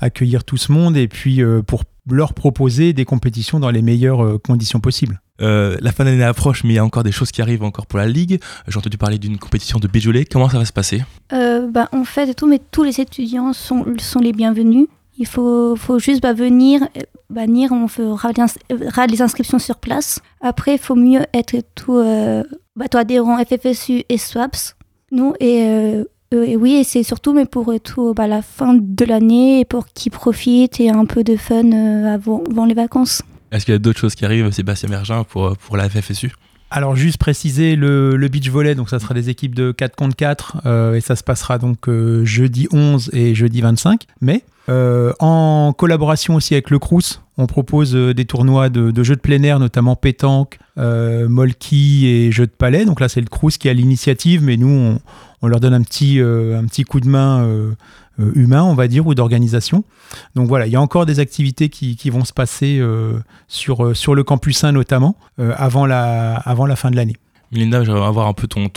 accueillir 0.00 0.42
tout 0.42 0.56
ce 0.56 0.72
monde 0.72 0.96
et 0.96 1.06
puis 1.06 1.40
pour 1.68 1.84
leur 2.08 2.34
proposer 2.34 2.92
des 2.92 3.04
compétitions 3.04 3.60
dans 3.60 3.70
les 3.70 3.82
meilleures 3.82 4.40
conditions 4.42 4.80
possibles. 4.80 5.20
Euh, 5.40 5.76
la 5.80 5.92
fin 5.92 6.04
d'année 6.04 6.22
approche, 6.22 6.64
mais 6.64 6.70
il 6.70 6.76
y 6.76 6.78
a 6.78 6.84
encore 6.84 7.02
des 7.02 7.12
choses 7.12 7.30
qui 7.32 7.40
arrivent 7.40 7.62
encore 7.62 7.86
pour 7.86 7.98
la 7.98 8.06
Ligue. 8.06 8.40
J'ai 8.68 8.78
entendu 8.78 8.98
parler 8.98 9.18
d'une 9.18 9.38
compétition 9.38 9.78
de 9.78 9.88
Béjolais. 9.88 10.24
Comment 10.24 10.48
ça 10.48 10.58
va 10.58 10.64
se 10.64 10.72
passer? 10.72 11.02
Euh, 11.32 11.66
bah, 11.68 11.88
En 11.92 12.04
fait, 12.04 12.34
tout, 12.34 12.46
mais 12.46 12.60
tous 12.70 12.82
les 12.82 13.00
étudiants 13.00 13.52
sont, 13.52 13.84
sont 13.98 14.20
les 14.20 14.32
bienvenus. 14.32 14.86
Il 15.18 15.26
faut, 15.26 15.76
faut 15.76 15.98
juste 15.98 16.22
bah, 16.22 16.32
venir, 16.32 16.82
euh, 16.96 17.00
bah, 17.30 17.46
venir, 17.46 17.72
on 17.72 17.88
fera 17.88 19.06
les 19.06 19.22
inscriptions 19.22 19.58
sur 19.58 19.76
place. 19.76 20.20
Après, 20.40 20.74
il 20.74 20.78
faut 20.78 20.94
mieux 20.94 21.22
être 21.32 21.56
tout, 21.74 21.96
euh, 21.96 22.42
bah, 22.76 22.86
adhérent 22.94 23.38
FFSU 23.38 24.04
et 24.08 24.18
SWAPS. 24.18 24.76
Nous, 25.12 25.34
et, 25.40 26.04
et 26.32 26.56
oui, 26.56 26.74
et 26.74 26.84
c'est 26.84 27.02
surtout 27.02 27.32
mais 27.32 27.44
pour 27.44 27.72
tout, 27.82 28.14
bah, 28.14 28.26
la 28.26 28.42
fin 28.42 28.74
de 28.74 29.04
l'année, 29.04 29.64
pour 29.64 29.86
qu'ils 29.88 30.12
profitent 30.12 30.80
et 30.80 30.90
un 30.90 31.04
peu 31.04 31.24
de 31.24 31.36
fun 31.36 31.72
avant, 32.06 32.42
avant 32.50 32.66
les 32.66 32.74
vacances. 32.74 33.22
Est-ce 33.50 33.64
qu'il 33.64 33.72
y 33.72 33.76
a 33.76 33.80
d'autres 33.80 33.98
choses 33.98 34.14
qui 34.14 34.24
arrivent, 34.24 34.50
Sébastien 34.52 34.88
Mergin, 34.88 35.24
pour, 35.24 35.56
pour 35.56 35.76
la 35.76 35.88
FFSU 35.88 36.32
alors 36.72 36.94
juste 36.94 37.18
préciser 37.18 37.74
le, 37.74 38.16
le, 38.16 38.28
beach 38.28 38.48
volley, 38.48 38.76
donc 38.76 38.90
ça 38.90 39.00
sera 39.00 39.12
des 39.12 39.28
équipes 39.28 39.56
de 39.56 39.72
4 39.72 39.96
contre 39.96 40.14
4 40.14 40.58
euh, 40.66 40.94
et 40.94 41.00
ça 41.00 41.16
se 41.16 41.24
passera 41.24 41.58
donc 41.58 41.88
euh, 41.88 42.24
jeudi 42.24 42.68
11 42.70 43.10
et 43.12 43.34
jeudi 43.34 43.60
25 43.60 44.04
mai. 44.20 44.44
Euh, 44.68 45.12
en 45.18 45.72
collaboration 45.76 46.36
aussi 46.36 46.54
avec 46.54 46.70
le 46.70 46.78
Crous, 46.78 47.22
on 47.38 47.48
propose 47.48 47.92
des 47.92 48.24
tournois 48.24 48.68
de, 48.68 49.02
jeux 49.02 49.16
de 49.16 49.20
plein 49.20 49.42
air, 49.42 49.58
notamment 49.58 49.96
pétanque, 49.96 50.60
molki 50.76 52.06
et 52.06 52.30
jeux 52.30 52.46
de 52.46 52.52
palais. 52.52 52.84
Donc 52.84 53.00
là 53.00 53.08
c'est 53.08 53.20
le 53.20 53.26
Crous 53.26 53.58
qui 53.58 53.68
a 53.68 53.72
l'initiative, 53.72 54.44
mais 54.44 54.56
nous 54.56 54.68
on, 54.68 55.00
on, 55.42 55.48
leur 55.48 55.60
donne 55.60 55.74
un 55.74 55.82
petit, 55.82 56.18
petit 56.18 56.84
coup 56.84 57.00
de 57.00 57.08
main 57.08 57.74
euh, 58.20 58.32
humain, 58.34 58.62
on 58.64 58.74
va 58.74 58.88
dire, 58.88 59.06
ou 59.06 59.14
d'organisation. 59.14 59.84
Donc 60.34 60.48
voilà, 60.48 60.66
il 60.66 60.72
y 60.72 60.76
a 60.76 60.80
encore 60.80 61.06
des 61.06 61.20
activités 61.20 61.68
qui, 61.68 62.10
vont 62.10 62.24
se 62.24 62.32
passer 62.32 62.78
euh, 62.78 63.18
sur, 63.48 63.84
euh, 63.84 64.14
le 64.14 64.24
campus 64.24 64.64
1 64.64 64.72
notamment, 64.72 65.16
avant, 65.38 65.86
la, 65.86 66.42
fin 66.76 66.90
de 66.90 66.96
l'année. 66.96 67.16
Melinda, 67.52 67.82
j'aimerais 67.82 68.06
avoir 68.06 68.28
un 68.28 68.32
peu 68.32 68.46
ton 68.46 68.68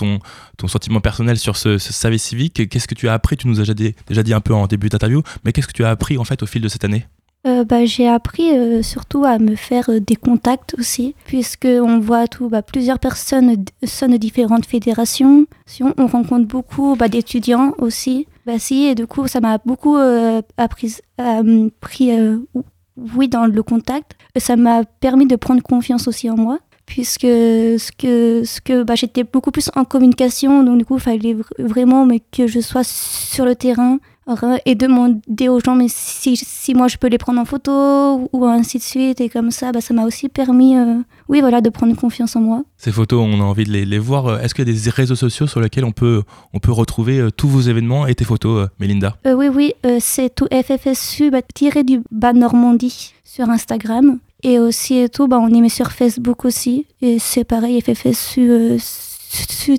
sentiment 0.67 1.01
personnel 1.01 1.37
sur 1.37 1.57
ce, 1.57 1.77
service 1.77 2.23
civique. 2.23 2.69
Qu'est-ce 2.69 2.87
que 2.87 2.95
tu 2.95 3.07
as 3.09 3.13
appris? 3.13 3.37
Tu 3.37 3.47
nous 3.47 3.59
as 3.59 3.63
déjà 3.63 3.73
dit, 3.73 3.95
déjà 4.07 4.23
dit 4.23 4.33
un 4.33 4.41
peu 4.41 4.53
en 4.53 4.67
début 4.67 4.89
d'interview, 4.89 5.21
mais 5.43 5.51
qu'est-ce 5.51 5.67
que 5.67 5.73
tu 5.73 5.83
as 5.83 5.89
appris 5.89 6.17
en 6.17 6.23
fait 6.23 6.41
au 6.41 6.45
fil 6.45 6.61
de 6.61 6.69
cette 6.69 6.83
année? 6.83 7.05
Bah, 7.43 7.85
J'ai 7.85 8.07
appris 8.07 8.51
surtout 8.83 9.25
à 9.25 9.39
me 9.39 9.55
faire 9.55 9.89
des 10.01 10.15
contacts 10.15 10.75
aussi, 10.77 11.15
puisqu'on 11.25 11.99
voit 11.99 12.27
tout, 12.27 12.49
bah, 12.49 12.61
plusieurs 12.61 12.99
personnes 12.99 13.55
de 13.81 14.17
différentes 14.17 14.65
fédérations. 14.65 15.45
On 15.97 16.07
rencontre 16.07 16.47
beaucoup 16.47 16.95
bah, 16.95 17.07
d'étudiants 17.07 17.73
aussi. 17.79 18.27
Bah 18.45 18.59
si, 18.59 18.83
et 18.85 18.95
du 18.95 19.07
coup, 19.07 19.27
ça 19.27 19.39
m'a 19.39 19.57
beaucoup 19.59 19.95
euh, 19.95 20.41
appris, 20.57 20.97
euh, 21.21 21.69
pris, 21.79 22.11
euh, 22.11 22.39
oui, 22.97 23.29
dans 23.29 23.45
le 23.45 23.63
contact. 23.63 24.15
Ça 24.35 24.57
m'a 24.57 24.83
permis 24.83 25.27
de 25.27 25.37
prendre 25.37 25.61
confiance 25.61 26.09
aussi 26.09 26.29
en 26.29 26.35
moi, 26.35 26.59
puisque 26.85 27.21
ce 27.21 27.91
que, 27.97 28.43
ce 28.43 28.59
que 28.59 28.83
bah, 28.83 28.95
j'étais 28.95 29.23
beaucoup 29.23 29.51
plus 29.51 29.71
en 29.75 29.85
communication, 29.85 30.63
donc 30.63 30.77
du 30.77 30.85
coup, 30.85 30.95
il 30.95 31.01
fallait 31.01 31.37
vraiment 31.57 32.05
que 32.31 32.47
je 32.47 32.59
sois 32.59 32.83
sur 32.83 33.45
le 33.45 33.55
terrain, 33.55 33.99
et 34.65 34.75
demander 34.75 35.49
aux 35.49 35.59
gens 35.59 35.75
mais 35.75 35.87
si, 35.89 36.37
si, 36.37 36.73
moi 36.73 36.87
je 36.87 36.97
peux 36.97 37.07
les 37.07 37.17
prendre 37.17 37.39
en 37.39 37.45
photo 37.45 38.29
ou 38.31 38.45
ainsi 38.45 38.77
de 38.77 38.83
suite 38.83 39.21
et 39.21 39.29
comme 39.29 39.51
ça 39.51 39.71
bah, 39.71 39.81
ça 39.81 39.93
m'a 39.93 40.05
aussi 40.05 40.29
permis 40.29 40.77
euh, 40.77 40.99
oui 41.27 41.41
voilà 41.41 41.61
de 41.61 41.69
prendre 41.69 41.95
confiance 41.95 42.35
en 42.35 42.41
moi. 42.41 42.63
Ces 42.77 42.91
photos 42.91 43.25
on 43.25 43.39
a 43.41 43.43
envie 43.43 43.65
de 43.65 43.71
les, 43.71 43.85
les 43.85 43.99
voir. 43.99 44.41
Est-ce 44.41 44.55
qu'il 44.55 44.67
y 44.67 44.71
a 44.71 44.73
des 44.73 44.89
réseaux 44.89 45.15
sociaux 45.15 45.47
sur 45.47 45.59
lesquels 45.59 45.85
on 45.85 45.91
peut 45.91 46.23
on 46.53 46.59
peut 46.59 46.71
retrouver 46.71 47.19
euh, 47.19 47.31
tous 47.31 47.47
vos 47.47 47.61
événements 47.61 48.07
et 48.07 48.15
tes 48.15 48.25
photos 48.25 48.65
euh, 48.65 48.67
Mélinda 48.79 49.17
oui 49.25 49.47
oui 49.47 49.73
c'est 49.99 50.33
tout 50.33 50.47
FFSU 50.51 51.29
bah, 51.29 51.41
tiré 51.41 51.83
du 51.83 52.01
bas 52.11 52.33
Normandie 52.33 53.13
sur 53.23 53.49
Instagram. 53.49 54.19
Et 54.45 54.59
aussi 54.59 54.95
et 54.95 55.09
tout 55.09 55.27
bah, 55.27 55.39
on 55.39 55.47
y 55.47 55.61
met 55.61 55.69
sur 55.69 55.91
Facebook 55.91 56.45
aussi. 56.45 56.85
Et 57.01 57.17
c'est 57.19 57.45
pareil 57.45 57.81
FFSU 57.81 58.77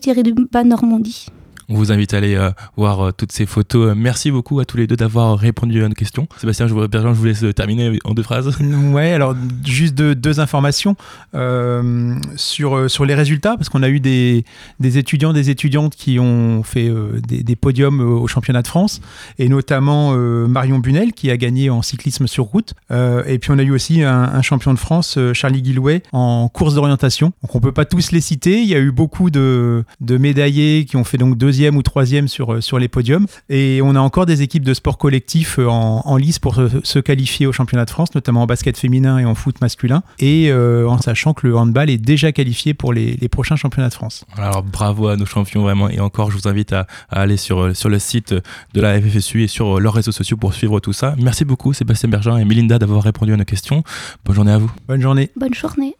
tiré 0.00 0.22
du 0.22 0.34
bas 0.34 0.64
Normandie 0.64 1.26
on 1.68 1.74
vous 1.74 1.92
invite 1.92 2.14
à 2.14 2.18
aller 2.18 2.34
euh, 2.34 2.50
voir 2.76 3.00
euh, 3.00 3.12
toutes 3.12 3.32
ces 3.32 3.46
photos. 3.46 3.94
Merci 3.96 4.30
beaucoup 4.30 4.60
à 4.60 4.64
tous 4.64 4.76
les 4.76 4.86
deux 4.86 4.96
d'avoir 4.96 5.38
répondu 5.38 5.82
à 5.82 5.88
nos 5.88 5.94
questions. 5.94 6.26
Sébastien, 6.38 6.66
je 6.66 6.74
vous, 6.74 6.82
je 6.90 6.98
vous 6.98 7.24
laisse 7.24 7.44
terminer 7.54 7.98
en 8.04 8.12
deux 8.14 8.22
phrases. 8.22 8.56
Ouais, 8.94 9.12
alors 9.12 9.34
juste 9.64 9.94
deux 9.94 10.40
informations 10.40 10.96
euh, 11.34 12.14
sur, 12.36 12.90
sur 12.90 13.04
les 13.04 13.14
résultats, 13.14 13.56
parce 13.56 13.68
qu'on 13.68 13.82
a 13.82 13.88
eu 13.88 14.00
des, 14.00 14.44
des, 14.78 14.98
étudiants, 14.98 15.32
des 15.32 15.50
étudiantes 15.50 15.94
qui 15.94 16.18
ont 16.18 16.62
fait 16.62 16.90
des, 17.26 17.56
podiums 17.56 18.00
au 18.00 18.26
championnat 18.26 18.62
de 18.62 18.68
France, 18.68 19.00
et 19.38 19.48
notamment 19.48 20.12
Marion 20.14 20.78
Bunel 20.78 21.12
qui 21.12 21.30
a 21.30 21.36
gagné 21.36 21.70
en 21.70 21.82
cyclisme 21.82 22.26
sur 22.26 22.44
route. 22.44 22.74
et 22.90 23.38
puis 23.38 23.50
on 23.50 23.58
a 23.58 23.62
eu 23.62 23.70
aussi 23.70 24.02
un, 24.02 24.42
champion 24.42 24.74
de 24.74 24.78
France, 24.78 25.18
Charlie 25.32 25.62
Guillouet, 25.62 26.02
en 26.12 26.48
course 26.48 26.74
d'orientation. 26.74 27.32
Donc 27.42 27.54
on 27.54 27.60
peut 27.60 27.72
pas 27.72 27.84
tous 27.84 28.12
les 28.12 28.20
citer. 28.20 28.60
Il 28.60 28.68
y 28.68 28.74
a 28.74 28.80
eu 28.80 28.92
beaucoup 28.92 29.30
de, 29.30 29.84
de 30.00 30.18
médaillés 30.18 30.84
qui 30.84 30.96
ont 30.96 31.04
fait 31.04 31.18
donc 31.18 31.36
deux 31.38 31.53
ou 31.54 31.82
troisième 31.82 32.28
sur, 32.28 32.54
euh, 32.54 32.60
sur 32.60 32.78
les 32.78 32.88
podiums. 32.88 33.26
Et 33.48 33.80
on 33.82 33.94
a 33.94 34.00
encore 34.00 34.26
des 34.26 34.42
équipes 34.42 34.64
de 34.64 34.74
sport 34.74 34.98
collectif 34.98 35.58
euh, 35.58 35.68
en, 35.68 36.02
en 36.04 36.16
lice 36.16 36.38
pour 36.38 36.54
se, 36.54 36.98
qualifier 36.98 37.46
au 37.46 37.52
championnat 37.52 37.84
de 37.84 37.90
France, 37.90 38.14
notamment 38.14 38.42
en 38.42 38.46
basket 38.46 38.76
féminin 38.76 39.18
et 39.18 39.24
en 39.24 39.34
foot 39.34 39.60
masculin. 39.60 40.02
Et 40.18 40.50
euh, 40.50 40.88
en 40.88 40.98
sachant 40.98 41.34
que 41.34 41.46
le 41.46 41.56
handball 41.56 41.90
est 41.90 41.98
déjà 41.98 42.32
qualifié 42.32 42.74
pour 42.74 42.92
les, 42.92 43.16
les, 43.16 43.28
prochains 43.28 43.56
championnats 43.56 43.88
de 43.88 43.94
France. 43.94 44.24
Alors 44.36 44.62
bravo 44.62 45.08
à 45.08 45.16
nos 45.16 45.26
champions 45.26 45.62
vraiment. 45.62 45.88
Et 45.88 46.00
encore, 46.00 46.30
je 46.30 46.36
vous 46.36 46.48
invite 46.48 46.72
à, 46.72 46.86
aller 47.10 47.36
sur, 47.36 47.76
sur 47.76 47.88
le 47.88 47.98
site 47.98 48.32
de 48.32 48.80
la 48.80 49.00
FFSU 49.00 49.42
et 49.42 49.48
sur 49.48 49.80
leurs 49.80 49.94
réseaux 49.94 50.12
sociaux 50.12 50.36
pour 50.36 50.54
suivre 50.54 50.80
tout 50.80 50.92
ça. 50.92 51.14
Merci 51.18 51.44
beaucoup 51.44 51.72
Sébastien 51.72 52.08
Bergin 52.08 52.36
et 52.38 52.44
Melinda 52.44 52.78
d'avoir 52.78 53.02
répondu 53.02 53.32
à 53.32 53.36
nos 53.36 53.44
questions. 53.44 53.82
Bonne 54.24 54.36
journée 54.36 54.52
à 54.52 54.58
vous. 54.58 54.70
Bonne 54.88 55.00
journée. 55.00 55.30
Bonne 55.36 55.54
journée. 55.54 55.94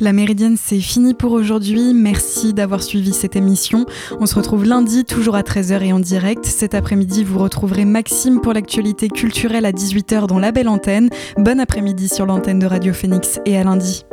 La 0.00 0.12
Méridienne, 0.12 0.56
c'est 0.56 0.80
fini 0.80 1.14
pour 1.14 1.32
aujourd'hui. 1.32 1.92
Merci 1.94 2.54
d'avoir 2.54 2.82
suivi 2.82 3.12
cette 3.12 3.36
émission. 3.36 3.86
On 4.20 4.26
se 4.26 4.34
retrouve 4.34 4.64
lundi, 4.64 5.04
toujours 5.04 5.34
à 5.34 5.42
13h 5.42 5.82
et 5.82 5.92
en 5.92 6.00
direct. 6.00 6.44
Cet 6.44 6.74
après-midi, 6.74 7.24
vous 7.24 7.38
retrouverez 7.38 7.84
Maxime 7.84 8.40
pour 8.40 8.52
l'actualité 8.52 9.08
culturelle 9.08 9.66
à 9.66 9.72
18h 9.72 10.26
dans 10.26 10.38
la 10.38 10.52
belle 10.52 10.68
antenne. 10.68 11.10
Bon 11.36 11.60
après-midi 11.60 12.08
sur 12.08 12.26
l'antenne 12.26 12.58
de 12.58 12.66
Radio 12.66 12.92
Phoenix 12.92 13.40
et 13.44 13.56
à 13.56 13.64
lundi. 13.64 14.04